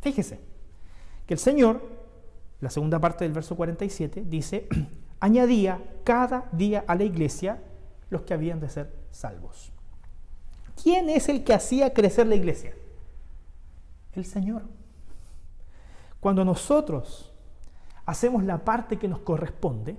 [0.00, 0.40] Fíjese
[1.26, 1.80] que el Señor,
[2.60, 4.68] la segunda parte del verso 47, dice,
[5.20, 7.62] añadía cada día a la iglesia
[8.08, 9.72] los que habían de ser salvos.
[10.82, 12.74] ¿Quién es el que hacía crecer la iglesia?
[14.14, 14.62] El Señor.
[16.20, 17.32] Cuando nosotros
[18.06, 19.96] hacemos la parte que nos corresponde,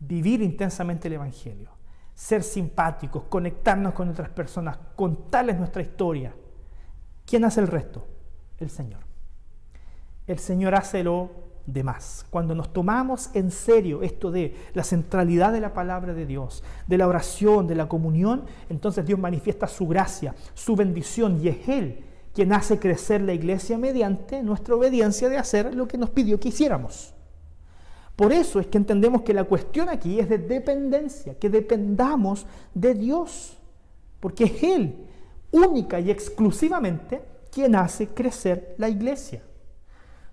[0.00, 1.70] vivir intensamente el Evangelio,
[2.14, 6.34] ser simpáticos, conectarnos con otras personas, contarles nuestra historia,
[7.24, 8.06] ¿quién hace el resto?
[8.58, 9.00] El Señor.
[10.26, 11.30] El Señor hace lo
[11.66, 12.26] de más.
[12.30, 16.98] Cuando nos tomamos en serio esto de la centralidad de la palabra de Dios, de
[16.98, 22.04] la oración, de la comunión, entonces Dios manifiesta su gracia, su bendición y es Él
[22.34, 26.48] quien hace crecer la iglesia mediante nuestra obediencia de hacer lo que nos pidió que
[26.48, 27.14] hiciéramos.
[28.16, 32.94] Por eso es que entendemos que la cuestión aquí es de dependencia, que dependamos de
[32.94, 33.56] Dios,
[34.20, 35.06] porque es Él
[35.52, 39.42] única y exclusivamente quien hace crecer la iglesia.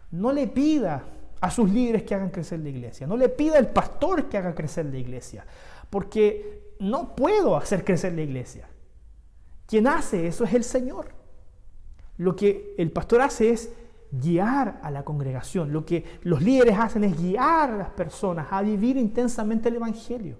[0.09, 1.03] No le pida
[1.39, 3.07] a sus líderes que hagan crecer la iglesia.
[3.07, 5.45] No le pida al pastor que haga crecer la iglesia,
[5.89, 8.67] porque no puedo hacer crecer la iglesia.
[9.67, 11.20] Quien hace eso es el Señor.
[12.17, 13.71] Lo que el pastor hace es
[14.11, 15.71] guiar a la congregación.
[15.71, 20.37] Lo que los líderes hacen es guiar a las personas a vivir intensamente el Evangelio.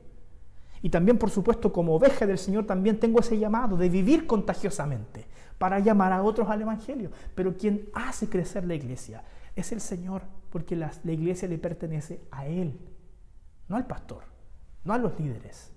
[0.82, 5.28] Y también, por supuesto, como oveja del Señor, también tengo ese llamado de vivir contagiosamente
[5.58, 7.12] para llamar a otros al Evangelio.
[7.36, 9.24] Pero quien hace crecer la iglesia
[9.56, 12.80] es el Señor, porque la, iglesia le pertenece a Él,
[13.68, 14.24] no al pastor,
[14.84, 15.72] no a los líderes,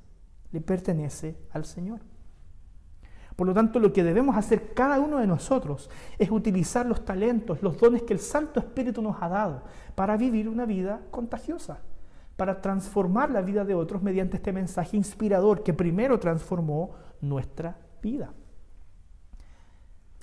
[0.52, 2.00] le pertenece al Señor.
[3.37, 7.62] Por lo tanto, lo que debemos hacer cada uno de nosotros es utilizar los talentos,
[7.62, 9.62] los dones que el Santo Espíritu nos ha dado
[9.94, 11.79] para vivir una vida contagiosa,
[12.37, 18.33] para transformar la vida de otros mediante este mensaje inspirador que primero transformó nuestra vida.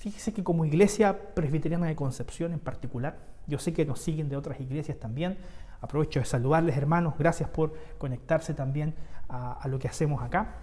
[0.02, 4.36] Fíjese que como iglesia presbiteriana de Concepción en particular, yo sé que nos siguen de
[4.36, 5.36] otras iglesias también.
[5.80, 7.14] Aprovecho de saludarles, hermanos.
[7.18, 8.94] Gracias por conectarse también
[9.28, 10.54] a, lo que hacemos acá.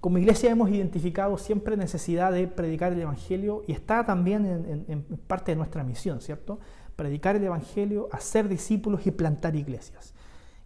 [0.00, 5.52] Como iglesia hemos identificado siempre necesidad de predicar el Evangelio y está también en, parte
[5.52, 6.58] de nuestra misión, ¿cierto?
[6.96, 10.14] Predicar el Evangelio, hacer discípulos y plantar iglesias.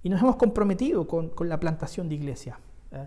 [0.05, 2.59] Y nos hemos comprometido con, la plantación de iglesias.
[2.93, 3.07] ¿eh?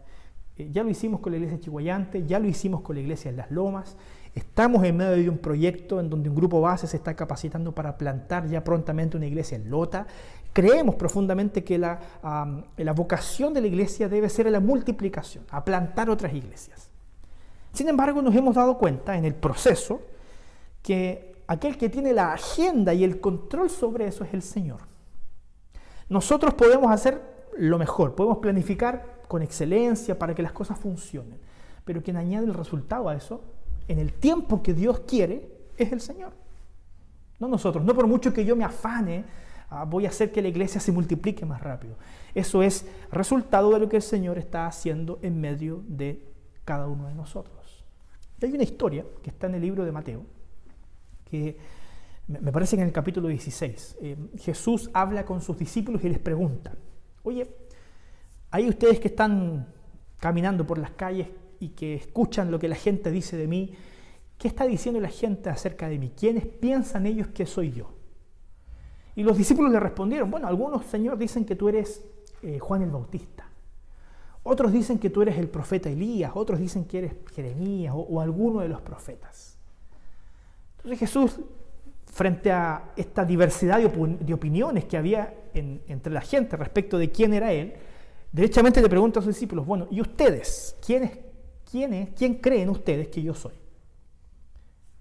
[0.58, 3.32] Eh, ya lo hicimos con la iglesia de Chihuayante, ya lo hicimos con la iglesia
[3.32, 3.96] de Las Lomas,
[4.38, 7.98] Estamos en medio de un proyecto en donde un grupo base se está capacitando para
[7.98, 10.06] plantar ya prontamente una iglesia en Lota.
[10.58, 12.00] Creemos profundamente que la,
[12.78, 16.89] la vocación de la iglesia debe ser la multiplicación, a plantar otras iglesias.
[17.74, 20.02] Sin embargo, nos hemos dado cuenta en el proceso
[20.82, 24.80] que aquel que tiene la agenda y el control sobre eso es el Señor.
[26.10, 27.22] Nosotros podemos hacer
[27.60, 31.38] lo mejor, podemos planificar con excelencia para que las cosas funcionen,
[31.86, 33.43] pero quien añade el resultado a eso
[33.88, 36.32] en el tiempo que Dios quiere, es el Señor.
[37.38, 37.86] No nosotros.
[37.86, 39.24] No por mucho que yo me afane,
[39.69, 41.95] ah, voy a hacer que la iglesia se multiplique más rápido.
[42.34, 46.23] Eso es resultado de lo que el Señor está haciendo en medio de
[46.65, 47.56] cada uno de nosotros.
[48.41, 50.25] hay una historia que está en el libro de Mateo,
[51.25, 51.58] que
[52.27, 56.19] me parece que en el capítulo 16, eh, Jesús habla con sus discípulos y les
[56.19, 56.73] pregunta,
[57.23, 57.49] oye,
[58.51, 59.67] hay ustedes que están
[60.19, 61.27] caminando por las calles
[61.60, 63.73] y que escuchan lo que la gente dice de mí,
[64.38, 66.12] ¿qué está diciendo la gente acerca de mí?
[66.17, 67.96] ¿Quiénes piensan ellos que soy yo?
[69.17, 72.06] Y los discípulos le respondieron, bueno, algunos, Señor, dicen que tú eres
[72.43, 73.49] eh, Juan el Bautista.
[74.43, 78.60] Otros dicen que tú eres el profeta Elías, otros dicen que eres Jeremías o, alguno
[78.60, 79.58] de los profetas.
[80.77, 81.39] Entonces Jesús,
[82.06, 87.51] frente a esta diversidad de, opiniones que había entre la gente respecto de quién era
[87.51, 87.73] Él,
[88.32, 90.77] derechamente le pregunta a sus discípulos, bueno, ¿y ustedes?
[90.86, 91.17] ¿Quiénes
[91.71, 93.56] ¿quién, es, quién creen ustedes que yo soy?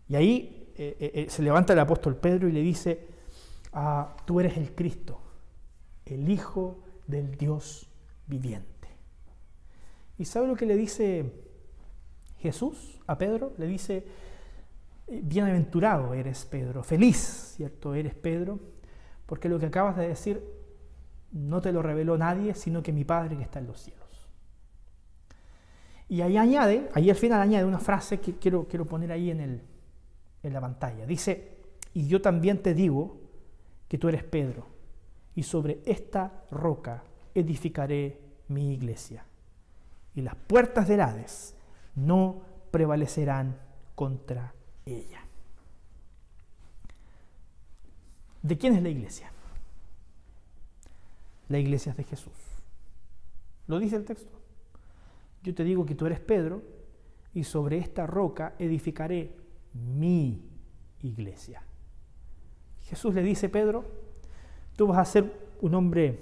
[0.09, 3.15] Y ahí eh, eh, se levanta el apóstol Pedro y le dice,
[4.25, 5.21] tú eres el Cristo,
[6.05, 7.91] el Hijo del Dios
[8.27, 8.89] viviente.
[10.19, 11.33] ¿Y sabe lo que le dice
[12.39, 13.53] Jesús a Pedro?
[13.59, 14.07] Le dice,
[15.07, 17.95] bienaventurado eres Pedro, feliz, ¿cierto?
[17.95, 18.59] Eres Pedro,
[19.27, 20.43] porque lo que acabas de decir
[21.33, 24.05] no te lo reveló nadie, sino que mi Padre que está en los cielos.
[26.09, 29.41] Y ahí añade, ahí al final añade una frase que quiero, quiero poner ahí en,
[29.41, 29.63] el,
[30.43, 31.05] en la pantalla.
[31.05, 31.57] Dice,
[31.93, 33.26] y yo también te digo
[33.89, 34.67] que tú eres Pedro,
[35.35, 38.19] y sobre esta roca edificaré
[38.49, 39.25] mi iglesia.
[40.15, 41.55] Y las puertas del Hades
[41.95, 43.59] no prevalecerán
[43.95, 44.55] contra
[44.87, 45.23] ella.
[48.43, 49.31] ¿De quién es la iglesia?
[51.49, 52.33] La iglesia es de Jesús.
[53.67, 54.41] ¿Lo dice el texto?
[55.43, 56.63] Yo te digo que tú eres Pedro
[57.35, 59.37] y sobre esta roca edificaré
[59.75, 60.43] mi
[61.03, 61.63] iglesia.
[62.89, 63.85] Jesús le dice, Pedro,
[64.77, 66.21] tú vas a ser un hombre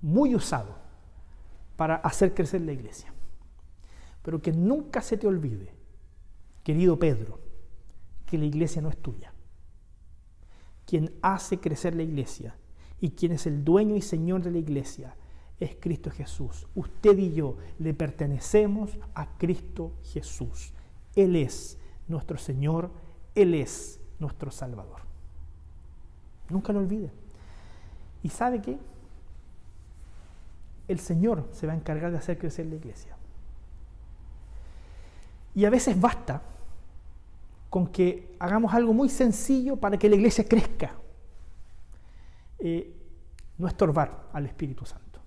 [0.00, 0.76] muy usado
[1.76, 3.12] para hacer crecer la iglesia.
[4.22, 5.72] Pero que nunca se te olvide,
[6.62, 7.38] querido Pedro,
[8.26, 9.32] que la iglesia no es tuya.
[10.86, 12.56] Quien hace crecer la iglesia
[13.00, 15.14] y quien es el dueño y señor de la iglesia
[15.60, 16.66] es Cristo Jesús.
[16.74, 20.72] Usted y yo le pertenecemos a Cristo Jesús.
[21.14, 22.90] Él es nuestro Señor,
[23.34, 25.07] Él es nuestro Salvador.
[26.48, 27.10] Nunca lo olvide.
[28.22, 28.78] ¿Y sabe qué?
[30.86, 33.16] El Señor se va a encargar de hacer crecer la iglesia.
[35.54, 36.42] Y a veces basta
[37.68, 40.92] con que hagamos algo muy sencillo para que la iglesia crezca.
[42.58, 42.94] Eh,
[43.58, 45.20] no estorbar al Espíritu Santo.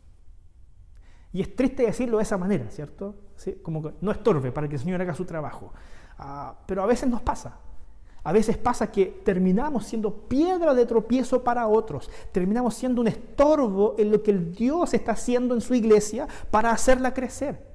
[1.34, 3.16] Y es triste decirlo de esa manera, ¿cierto?
[3.62, 5.74] Como que no estorbe para que el Señor haga su trabajo.
[6.18, 7.58] Ah, pero a veces nos pasa.
[8.24, 13.96] A veces pasa que terminamos siendo piedra de tropiezo para otros, terminamos siendo un estorbo
[13.98, 17.72] en lo que el Dios está haciendo en su iglesia para hacerla crecer.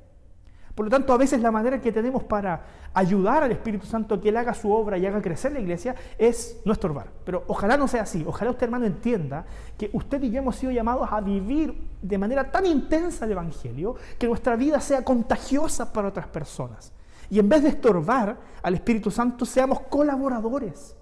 [0.77, 4.21] Por lo tanto, a veces la manera que tenemos para ayudar al Espíritu Santo a
[4.21, 7.07] que Él haga su obra y haga crecer la iglesia es no estorbar.
[7.25, 8.23] Pero ojalá no sea así.
[8.27, 9.47] Ojalá usted, hermano, entienda
[9.79, 13.97] que usted y yo hemos sido llamados a vivir de manera tan intensa el Evangelio
[14.19, 16.93] que nuestra vida sea contagiosa para otras personas.
[17.31, 20.97] Y en vez de estorbar al Espíritu Santo, seamos colaboradores.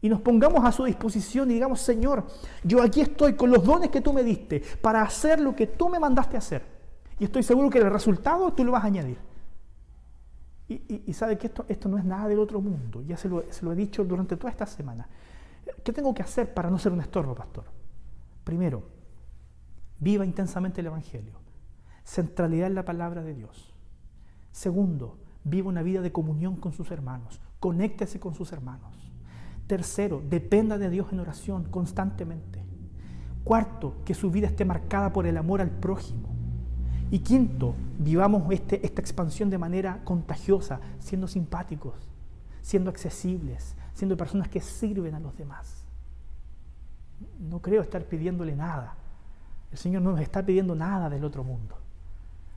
[0.00, 2.26] Y nos pongamos a su disposición y digamos, Señor,
[2.62, 5.88] yo aquí estoy con los dones que tú me diste para hacer lo que tú
[5.88, 6.62] me mandaste hacer.
[7.18, 9.18] Y estoy seguro que el resultado tú lo vas a añadir.
[10.68, 13.02] Y, sabe que esto, esto no es nada del otro mundo.
[13.06, 15.08] Ya se lo, se lo he dicho durante toda esta semana.
[15.82, 17.64] ¿Qué tengo que hacer para no ser un estorbo, pastor?
[18.42, 18.82] Primero,
[19.98, 21.34] viva intensamente el Evangelio.
[22.04, 23.72] Centralidad en la palabra de Dios.
[24.50, 27.40] Segundo, viva una vida de comunión con sus hermanos.
[27.60, 28.92] Conéctese con sus hermanos.
[29.66, 32.64] Tercero, dependa de Dios en oración constantemente.
[33.44, 36.34] Cuarto, que su vida esté marcada por el amor al prójimo.
[37.12, 41.94] Y quinto, vivamos este, esta expansión de manera contagiosa, siendo simpáticos,
[42.60, 45.84] siendo accesibles, siendo personas que sirven a los demás.
[47.38, 48.96] No creo estar pidiéndole nada.
[49.70, 51.78] El Señor no nos está pidiendo nada del otro mundo.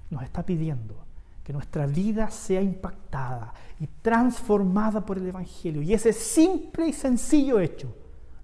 [0.10, 1.09] Nos está pidiendo
[1.50, 5.82] que nuestra vida sea impactada y transformada por el Evangelio.
[5.82, 7.92] Y ese simple y sencillo hecho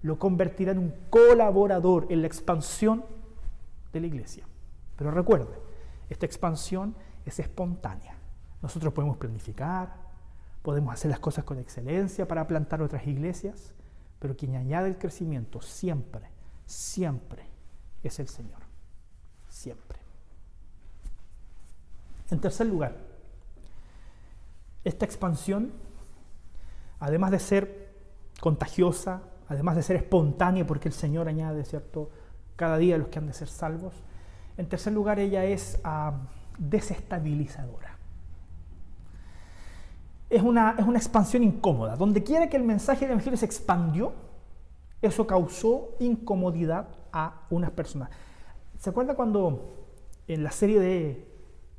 [0.02, 3.06] lo convertirá en un colaborador en la expansión
[3.94, 4.48] de la iglesia.
[4.98, 5.54] Pero recuerde,
[6.10, 6.96] esta expansión
[7.28, 8.16] es espontánea.
[8.64, 9.94] Nosotros podemos planificar,
[10.64, 13.76] podemos hacer las cosas con excelencia para plantar otras iglesias,
[14.18, 16.32] pero quien añade el crecimiento siempre,
[16.66, 17.46] siempre
[18.02, 18.64] es el Señor.
[19.48, 20.05] Siempre.
[22.32, 22.96] En tercer lugar,
[24.84, 25.72] esta expansión,
[27.00, 27.94] además de ser
[28.40, 32.10] contagiosa, además de ser espontánea, porque el Señor añade, ¿cierto?,
[32.56, 33.94] cada día a los que han de ser salvos,
[34.58, 36.14] en tercer lugar, ella es ah,
[36.58, 37.98] desestabilizadora.
[40.30, 41.96] Es una, es una expansión incómoda.
[41.96, 44.14] Donde quiera que el mensaje del Evangelio se expandió,
[45.02, 48.10] eso causó incomodidad a unas personas.
[48.80, 49.76] ¿Se acuerda cuando
[50.28, 51.35] en la serie de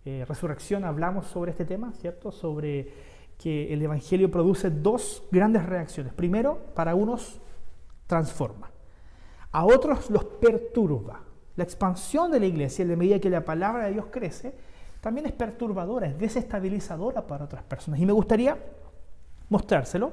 [0.06, 2.30] eh, Resurrección hablamos sobre este tema, ¿cierto?
[2.30, 2.92] Sobre
[3.36, 6.12] que el Evangelio produce dos grandes reacciones.
[6.14, 7.40] Primero, para unos
[8.06, 8.70] transforma,
[9.50, 11.22] a otros los perturba.
[11.56, 14.54] La expansión de la iglesia, en la medida que la palabra de Dios crece,
[15.00, 17.98] también es perturbadora, es desestabilizadora para otras personas.
[17.98, 18.56] Y me gustaría
[19.48, 20.12] mostrárselo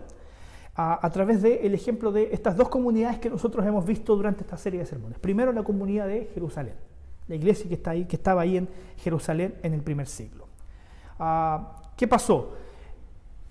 [0.75, 4.79] a, través del ejemplo de estas dos comunidades que nosotros hemos visto durante esta serie
[4.79, 5.19] de sermones.
[5.19, 6.73] Primero, la comunidad de Jerusalén,
[7.27, 7.75] la iglesia que,
[8.15, 10.47] estaba ahí en Jerusalén en el primer siglo.
[11.19, 12.55] Ah, ¿Qué pasó?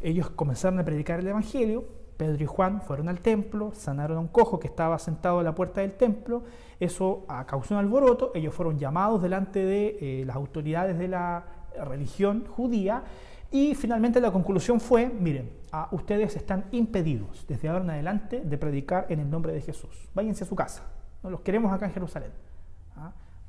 [0.01, 1.85] Ellos comenzaron a predicar el Evangelio,
[2.17, 5.55] Pedro y Juan fueron al templo, sanaron a un cojo que estaba sentado a la
[5.55, 6.43] puerta del templo,
[6.79, 11.45] eso causó un alboroto, ellos fueron llamados delante de eh, las autoridades de la
[11.85, 13.03] religión judía
[13.51, 15.51] y finalmente la conclusión fue, miren,
[15.91, 20.09] ustedes están impedidos desde ahora en adelante de predicar en el nombre de Jesús.
[20.15, 20.85] Váyanse a su casa,
[21.23, 22.31] no los queremos acá en Jerusalén.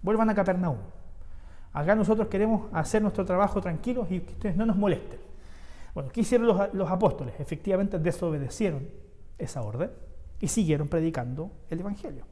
[0.04, 0.78] Vuelvan a Capernaum.
[1.72, 5.20] Acá nosotros queremos hacer nuestro trabajo tranquilos y que ustedes no nos molesten.
[5.96, 7.34] Bueno, ¿qué hicieron los, apóstoles?
[7.40, 8.88] Efectivamente desobedecieron
[9.38, 9.90] esa orden
[10.40, 12.26] y siguieron predicando el Evangelio.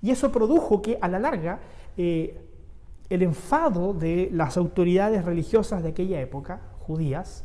[0.00, 1.60] Y eso produjo que a la larga
[1.96, 2.40] eh,
[3.10, 7.44] el enfado de las autoridades religiosas de aquella época, judías,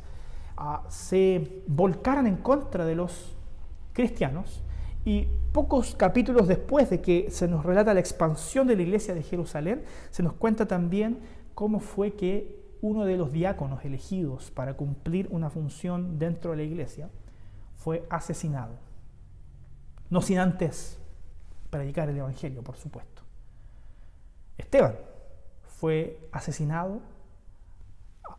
[0.55, 3.35] ah, se volcaran en contra de los
[3.91, 4.63] cristianos
[5.07, 9.23] y pocos capítulos después de que se nos relata la expansión de la iglesia de
[9.23, 11.19] Jerusalén, se nos cuenta también
[11.53, 16.63] cómo fue que uno de los diáconos elegidos para cumplir una función dentro de la
[16.63, 17.09] iglesia
[17.77, 18.73] fue asesinado.
[20.09, 20.99] No sin antes
[21.69, 23.21] predicar el Evangelio, por supuesto.
[24.57, 24.97] Esteban
[25.79, 26.99] fue asesinado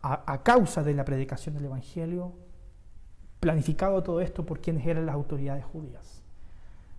[0.03, 2.35] a, causa de la predicación del Evangelio,
[3.41, 6.18] planificado todo esto por quienes eran las autoridades judías,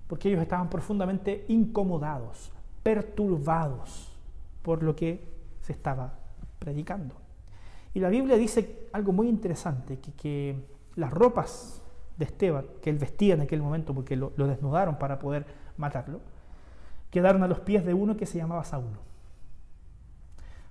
[0.09, 2.51] porque ellos estaban profundamente incomodados,
[2.81, 4.11] perturbados
[4.63, 5.23] por lo que
[5.61, 6.15] se estaba
[6.57, 7.13] predicando.
[7.93, 10.55] Y la Biblia dice algo muy interesante, que,
[10.95, 11.83] las ropas
[12.17, 15.45] de Esteban, que él vestía en aquel momento porque lo, lo desnudaron para poder
[15.77, 16.21] matarlo,
[17.11, 18.97] quedaron a los pies de uno que se llamaba Saulo.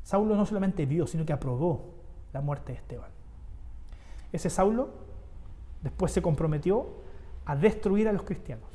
[0.02, 1.94] Saulo no solamente vio, sino que aprobó
[2.32, 3.10] la muerte de Esteban.
[4.32, 4.88] Ese Saulo
[5.82, 6.88] después se comprometió
[7.46, 8.67] a destruir a los cristianos.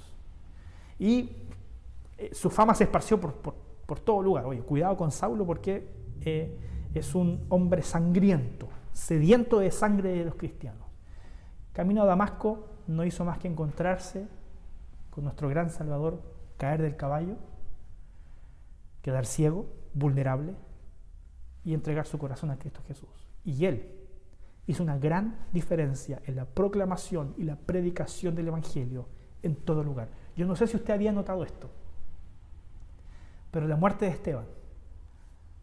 [1.00, 1.30] Y
[2.18, 3.54] eh, su fama se esparció por,
[4.04, 4.46] todo lugar.
[4.46, 5.88] Oye, cuidado con Saulo porque
[6.22, 6.58] eh,
[6.94, 10.88] es un hombre sangriento, sediento de sangre de los cristianos.
[11.74, 14.28] Camino a Damasco no hizo más que encontrarse
[15.10, 16.22] con nuestro gran Salvador,
[16.58, 17.36] caer del caballo,
[19.02, 20.56] quedar ciego, vulnerable
[21.64, 23.10] y entregar su corazón a Cristo Jesús.
[23.44, 23.92] Y él
[24.66, 29.08] hizo una gran diferencia en la proclamación y la predicación del Evangelio
[29.42, 30.10] en todo lugar.
[30.36, 31.70] Yo no sé si usted había notado esto,
[33.52, 34.46] pero la muerte de Esteban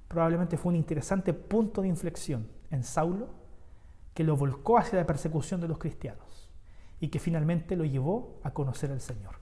[0.09, 3.29] probablemente fue un interesante punto de inflexión en Saulo
[4.15, 6.49] que lo volcó hacia la persecución de los cristianos
[7.01, 9.37] y que finalmente lo llevó a conocer al Señor.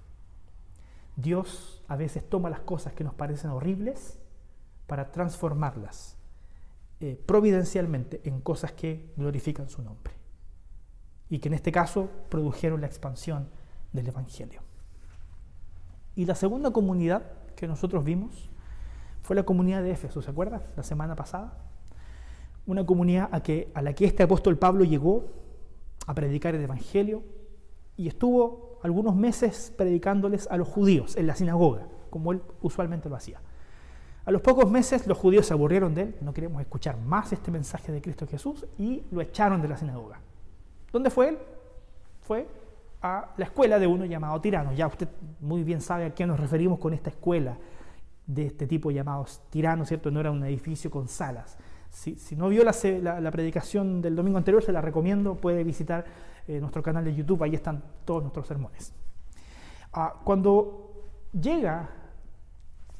[1.16, 4.18] Dios a veces toma las cosas que nos parecen horribles
[4.86, 6.16] para transformarlas
[7.00, 10.12] eh, providencialmente en cosas que glorifican su nombre
[11.28, 13.50] y que en este caso produjeron la expansión
[13.92, 14.67] del Evangelio.
[16.18, 17.22] Y la segunda comunidad
[17.54, 18.50] que nosotros vimos
[19.22, 20.64] fue la comunidad de Éfeso, ¿se acuerda?
[20.74, 21.56] La semana pasada.
[22.66, 25.26] Una comunidad a, que, a la que este apóstol Pablo llegó
[26.08, 27.22] a predicar el Evangelio
[27.96, 33.14] y estuvo algunos meses predicándoles a los judíos en la sinagoga, como él usualmente lo
[33.14, 33.40] hacía.
[34.24, 37.52] A los pocos meses los judíos se aburrieron de él, no queremos escuchar más este
[37.52, 40.18] mensaje de Cristo Jesús y lo echaron de la sinagoga.
[40.90, 41.38] ¿Dónde fue él?
[42.22, 42.48] Fue
[43.02, 44.72] a la escuela de uno llamado Tirano.
[44.72, 45.08] Ya usted
[45.40, 47.56] muy bien sabe a qué nos referimos con esta escuela
[48.26, 50.10] de este tipo llamados Tirano, ¿cierto?
[50.10, 51.56] No era un edificio con salas.
[51.90, 56.04] Si, no vio la, predicación del domingo anterior, se la recomiendo, puede visitar
[56.46, 58.92] eh, nuestro canal de YouTube, ahí están todos nuestros sermones.
[59.92, 61.88] Ah, cuando llega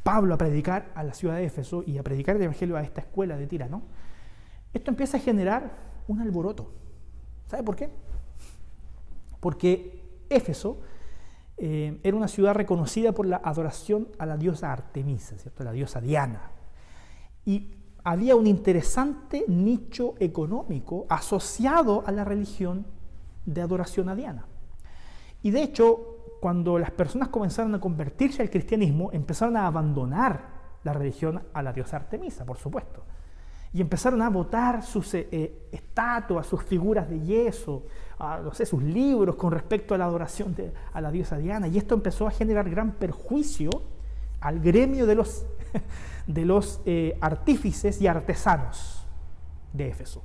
[0.03, 3.03] Pablo a predicar a la ciudad de Éfeso y a predicar el Evangelio a esta
[3.03, 3.82] escuela de Tirano,
[4.72, 5.70] esto empieza a generar
[6.09, 6.72] un alboroto.
[7.46, 7.90] ¿Sabe por qué?
[9.41, 10.78] Porque Éfeso
[11.57, 15.64] eh, era una ciudad reconocida por la adoración a la diosa Artemisa, ¿cierto?
[15.64, 16.51] la diosa Diana.
[17.45, 17.74] Y
[18.05, 22.86] había un interesante nicho económico asociado a la religión
[23.45, 24.47] de adoración a Diana.
[25.43, 30.93] Y de hecho, cuando las personas comenzaron a convertirse al cristianismo, empezaron a abandonar la
[30.93, 33.03] religión a la diosa Artemisa, por supuesto.
[33.72, 37.84] Y empezaron a botar sus eh, eh, estatuas, sus figuras de yeso,
[38.19, 41.69] no sé, sus libros con respecto a la adoración de, a la diosa Diana.
[41.69, 43.71] Y esto empezó a generar gran perjuicio
[44.41, 45.47] al gremio de los,
[46.27, 49.07] de los eh, artífices y artesanos
[49.73, 50.23] de Éfeso.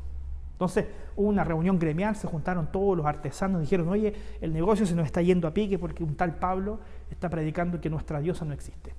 [0.53, 0.85] Entonces
[1.15, 5.05] hubo una reunión gremial, se juntaron todos los artesanos, dijeron, oye, el negocio se nos
[5.05, 6.79] está yendo a pique porque un tal Pablo
[7.11, 8.95] está predicando que nuestra diosa no existe.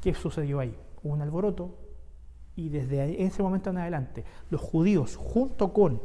[0.00, 0.76] ¿Qué sucedió ahí?
[1.02, 1.78] Hubo un alboroto
[2.56, 6.00] y desde ese momento en adelante los judíos junto con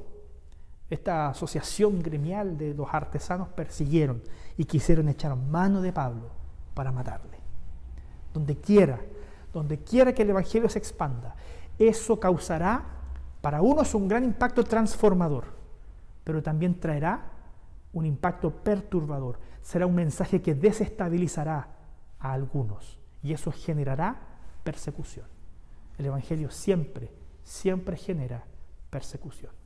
[0.90, 4.24] esta asociación gremial de los artesanos persiguieron
[4.58, 6.30] y quisieron echar mano de Pablo
[6.74, 7.38] para matarle.
[8.34, 9.00] Donde quiera,
[9.54, 11.36] donde quiera que el Evangelio se expanda,
[11.78, 12.84] eso causará
[13.42, 15.46] para unos un gran impacto transformador,
[16.24, 17.32] pero también traerá
[17.94, 19.40] un impacto perturbador.
[19.62, 21.68] Será un mensaje que desestabilizará
[22.20, 24.20] a algunos y eso generará
[24.64, 25.26] persecución.
[25.98, 27.12] El Evangelio siempre,
[27.44, 28.44] siempre genera
[28.90, 29.59] persecución.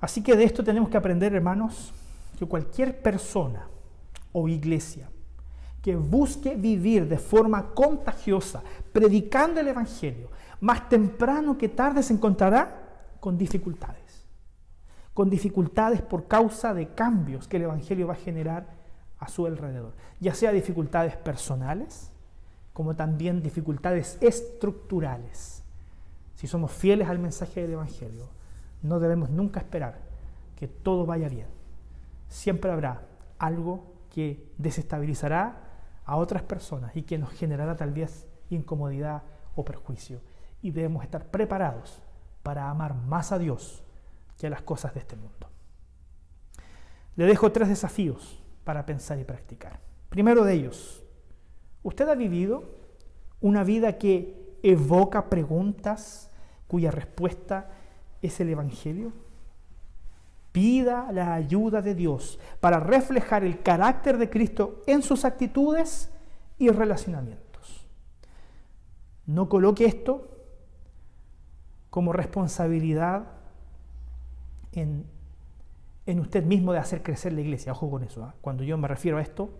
[0.00, 1.92] Así que de esto tenemos que aprender, hermanos,
[2.38, 3.66] que cualquier persona
[4.32, 5.08] o iglesia
[5.82, 10.28] que busque vivir de forma contagiosa, predicando el Evangelio,
[10.60, 14.26] más temprano que tarde se encontrará con dificultades.
[15.14, 18.66] Con dificultades por causa de cambios que el Evangelio va a generar
[19.18, 19.94] a su alrededor.
[20.20, 22.10] Ya sea dificultades personales,
[22.72, 25.62] como también dificultades estructurales.
[26.34, 28.28] Si somos fieles al mensaje del Evangelio,
[28.82, 29.98] no debemos nunca esperar
[30.56, 31.46] que todo vaya bien.
[32.28, 33.02] Siempre habrá
[33.38, 35.56] algo que desestabilizará
[36.04, 39.22] a otras personas y que nos generará tal vez incomodidad
[39.54, 40.20] o perjuicio.
[40.62, 42.02] Y debemos estar preparados
[42.42, 43.82] para amar más a Dios
[44.38, 45.48] que a las cosas de este mundo.
[47.16, 49.80] Le dejo tres desafíos para pensar y practicar.
[50.08, 51.04] Primero de ellos,
[51.82, 52.64] ¿usted ha vivido
[53.40, 56.30] una vida que evoca preguntas
[56.66, 57.70] cuya respuesta
[58.22, 59.12] es el Evangelio?
[60.52, 66.10] Pida la ayuda de Dios para reflejar el carácter de Cristo en sus actitudes
[66.58, 67.86] y relacionamientos.
[69.26, 70.28] No coloque esto
[71.88, 73.28] como responsabilidad
[74.72, 75.06] en,
[76.18, 77.72] usted mismo de hacer crecer la iglesia.
[77.72, 78.24] Ojo con eso.
[78.24, 78.34] ¿ah?
[78.40, 79.50] Cuando yo me refiero a esto,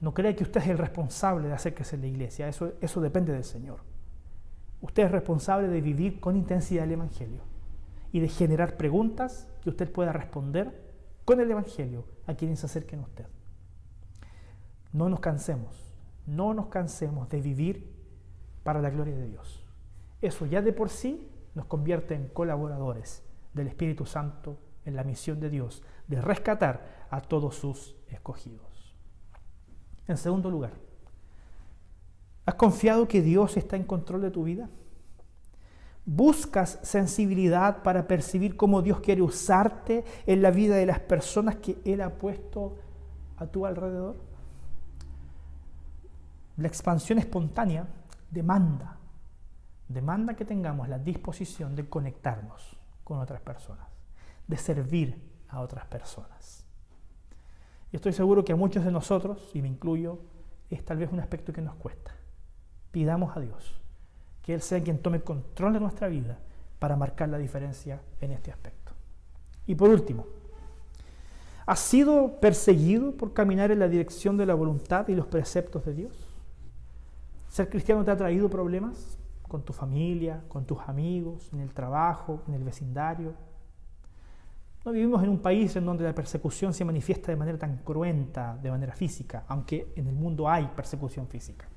[0.00, 2.48] no crea que usted es el responsable de hacer crecer la iglesia.
[2.48, 3.78] Eso, eso depende del Señor.
[4.80, 7.51] Usted es responsable de vivir con intensidad el Evangelio
[8.12, 10.92] y de generar preguntas que usted pueda responder
[11.24, 13.26] con el Evangelio a quienes se acerquen a usted.
[14.92, 15.94] No nos cansemos,
[16.26, 17.90] no nos cansemos de vivir
[18.62, 19.64] para la gloria de Dios.
[20.20, 23.22] Eso ya de por sí nos convierte en colaboradores
[23.54, 28.94] del Espíritu Santo en la misión de Dios de rescatar a todos sus escogidos.
[30.06, 30.72] En segundo lugar,
[32.44, 34.68] ¿has confiado que Dios está en control de tu vida?
[36.04, 41.80] ¿Buscas sensibilidad para percibir cómo Dios quiere usarte en la vida de las personas que
[41.84, 42.76] Él ha puesto
[43.36, 44.16] a tu alrededor?
[46.56, 47.86] La expansión espontánea
[48.30, 48.98] demanda,
[49.88, 53.86] demanda que tengamos la disposición de conectarnos con otras personas,
[54.48, 56.66] de servir a otras personas.
[57.92, 60.18] Y estoy seguro que a muchos de nosotros, y me incluyo,
[60.68, 62.12] es tal vez un aspecto que nos cuesta.
[62.90, 63.81] Pidamos a Dios
[64.42, 66.38] que Él sea quien tome control de nuestra vida
[66.78, 68.92] para marcar la diferencia en este aspecto.
[69.66, 70.26] Y por último,
[71.64, 75.94] ¿has sido perseguido por caminar en la dirección de la voluntad y los preceptos de
[75.94, 76.28] Dios?
[77.48, 82.42] ¿Ser cristiano te ha traído problemas con tu familia, con tus amigos, en el trabajo,
[82.48, 83.34] en el vecindario?
[84.84, 88.58] No vivimos en un país en donde la persecución se manifiesta de manera tan cruenta,
[88.60, 91.68] de manera física, aunque en el mundo hay persecución física.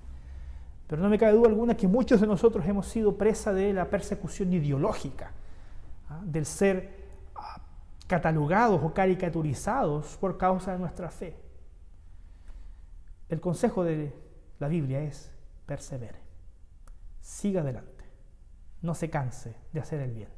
[0.87, 3.89] Pero no me cabe duda alguna que muchos de nosotros hemos sido presa de la
[3.89, 5.31] persecución ideológica,
[6.09, 6.21] ¿ah?
[6.23, 6.95] del ser
[7.35, 7.61] ah,
[8.07, 11.35] catalogados o caricaturizados por causa de nuestra fe.
[13.29, 14.13] El consejo de
[14.59, 15.31] la Biblia es
[15.65, 16.19] persevere,
[17.21, 18.05] siga adelante,
[18.83, 20.29] no se canse de hacer el bien,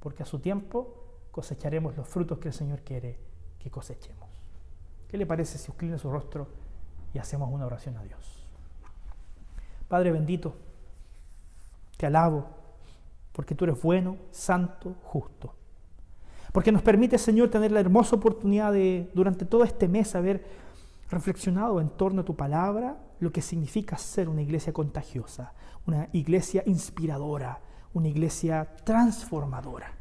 [0.00, 3.20] porque a su tiempo cosecharemos los frutos que el Señor quiere
[3.60, 4.28] que cosechemos.
[5.06, 6.48] ¿Qué le parece si inclina su rostro
[7.14, 8.35] y hacemos una oración a Dios?
[9.88, 10.56] Padre bendito,
[11.96, 12.56] te alabo
[13.36, 15.54] porque tú eres bueno, santo, justo.
[16.52, 20.42] Porque nos permite, Señor, tener la hermosa oportunidad de, durante todo este mes, haber
[21.10, 25.52] reflexionado en torno a tu palabra, lo que significa ser una iglesia contagiosa,
[25.86, 27.60] una iglesia inspiradora,
[27.92, 29.92] una iglesia transformadora.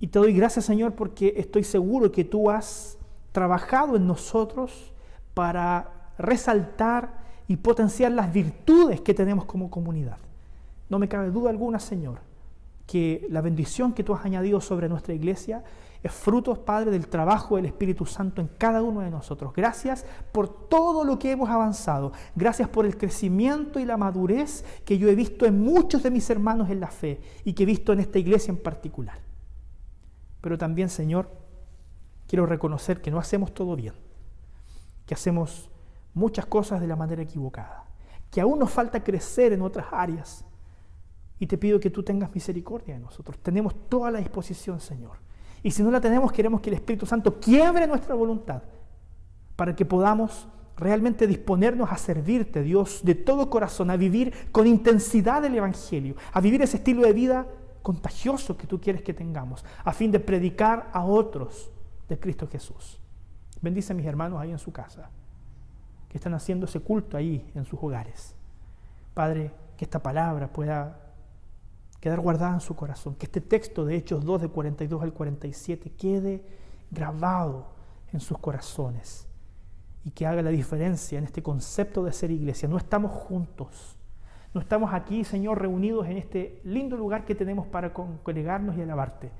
[0.00, 2.98] Y te doy gracias, Señor, porque estoy seguro que tú has
[3.30, 4.92] trabajado en nosotros
[5.34, 7.21] para resaltar
[7.52, 10.16] y potenciar las virtudes que tenemos como comunidad.
[10.88, 12.20] No me cabe duda alguna, Señor,
[12.86, 15.62] que la bendición que tú has añadido sobre nuestra iglesia
[16.02, 19.52] es fruto, Padre, del trabajo del Espíritu Santo en cada uno de nosotros.
[19.54, 22.12] Gracias por todo lo que hemos avanzado.
[22.34, 26.30] Gracias por el crecimiento y la madurez que yo he visto en muchos de mis
[26.30, 29.18] hermanos en la fe y que he visto en esta iglesia en particular.
[30.40, 31.28] Pero también, Señor,
[32.26, 33.92] quiero reconocer que no hacemos todo bien,
[35.04, 35.68] que hacemos
[36.14, 37.84] muchas cosas de la manera equivocada,
[38.30, 40.44] que aún nos falta crecer en otras áreas.
[41.38, 43.38] Y te pido que tú tengas misericordia de nosotros.
[43.38, 45.16] Tenemos toda la disposición, Señor.
[45.62, 48.62] Y si no la tenemos, queremos que el Espíritu Santo quiebre nuestra voluntad
[49.56, 55.44] para que podamos realmente disponernos a servirte, Dios, de todo corazón, a vivir con intensidad
[55.44, 57.46] el Evangelio, a vivir ese estilo de vida
[57.82, 61.70] contagioso que tú quieres que tengamos, a fin de predicar a otros
[62.08, 63.00] de Cristo Jesús.
[63.60, 65.10] Bendice a mis hermanos ahí en su casa
[66.12, 68.36] que están haciendo ese culto ahí en sus hogares.
[69.14, 71.00] Padre, que esta palabra pueda
[72.00, 75.90] quedar guardada en su corazón, que este texto de Hechos 2 de 42 al 47
[75.92, 76.44] quede
[76.90, 77.68] grabado
[78.12, 79.26] en sus corazones
[80.04, 82.68] y que haga la diferencia en este concepto de ser iglesia.
[82.68, 83.96] No estamos juntos,
[84.52, 89.30] no estamos aquí, Señor, reunidos en este lindo lugar que tenemos para congregarnos y alabarte.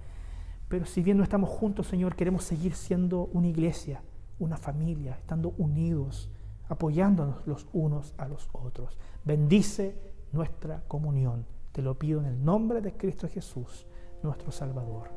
[0.68, 4.00] Pero si bien no estamos juntos, Señor, queremos seguir siendo una iglesia,
[4.38, 6.30] una familia, estando unidos
[6.72, 8.98] apoyándonos los unos a los otros.
[9.24, 9.94] Bendice
[10.32, 11.44] nuestra comunión.
[11.70, 13.86] Te lo pido en el nombre de Cristo Jesús,
[14.22, 15.10] nuestro Salvador.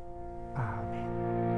[0.54, 1.56] Amén.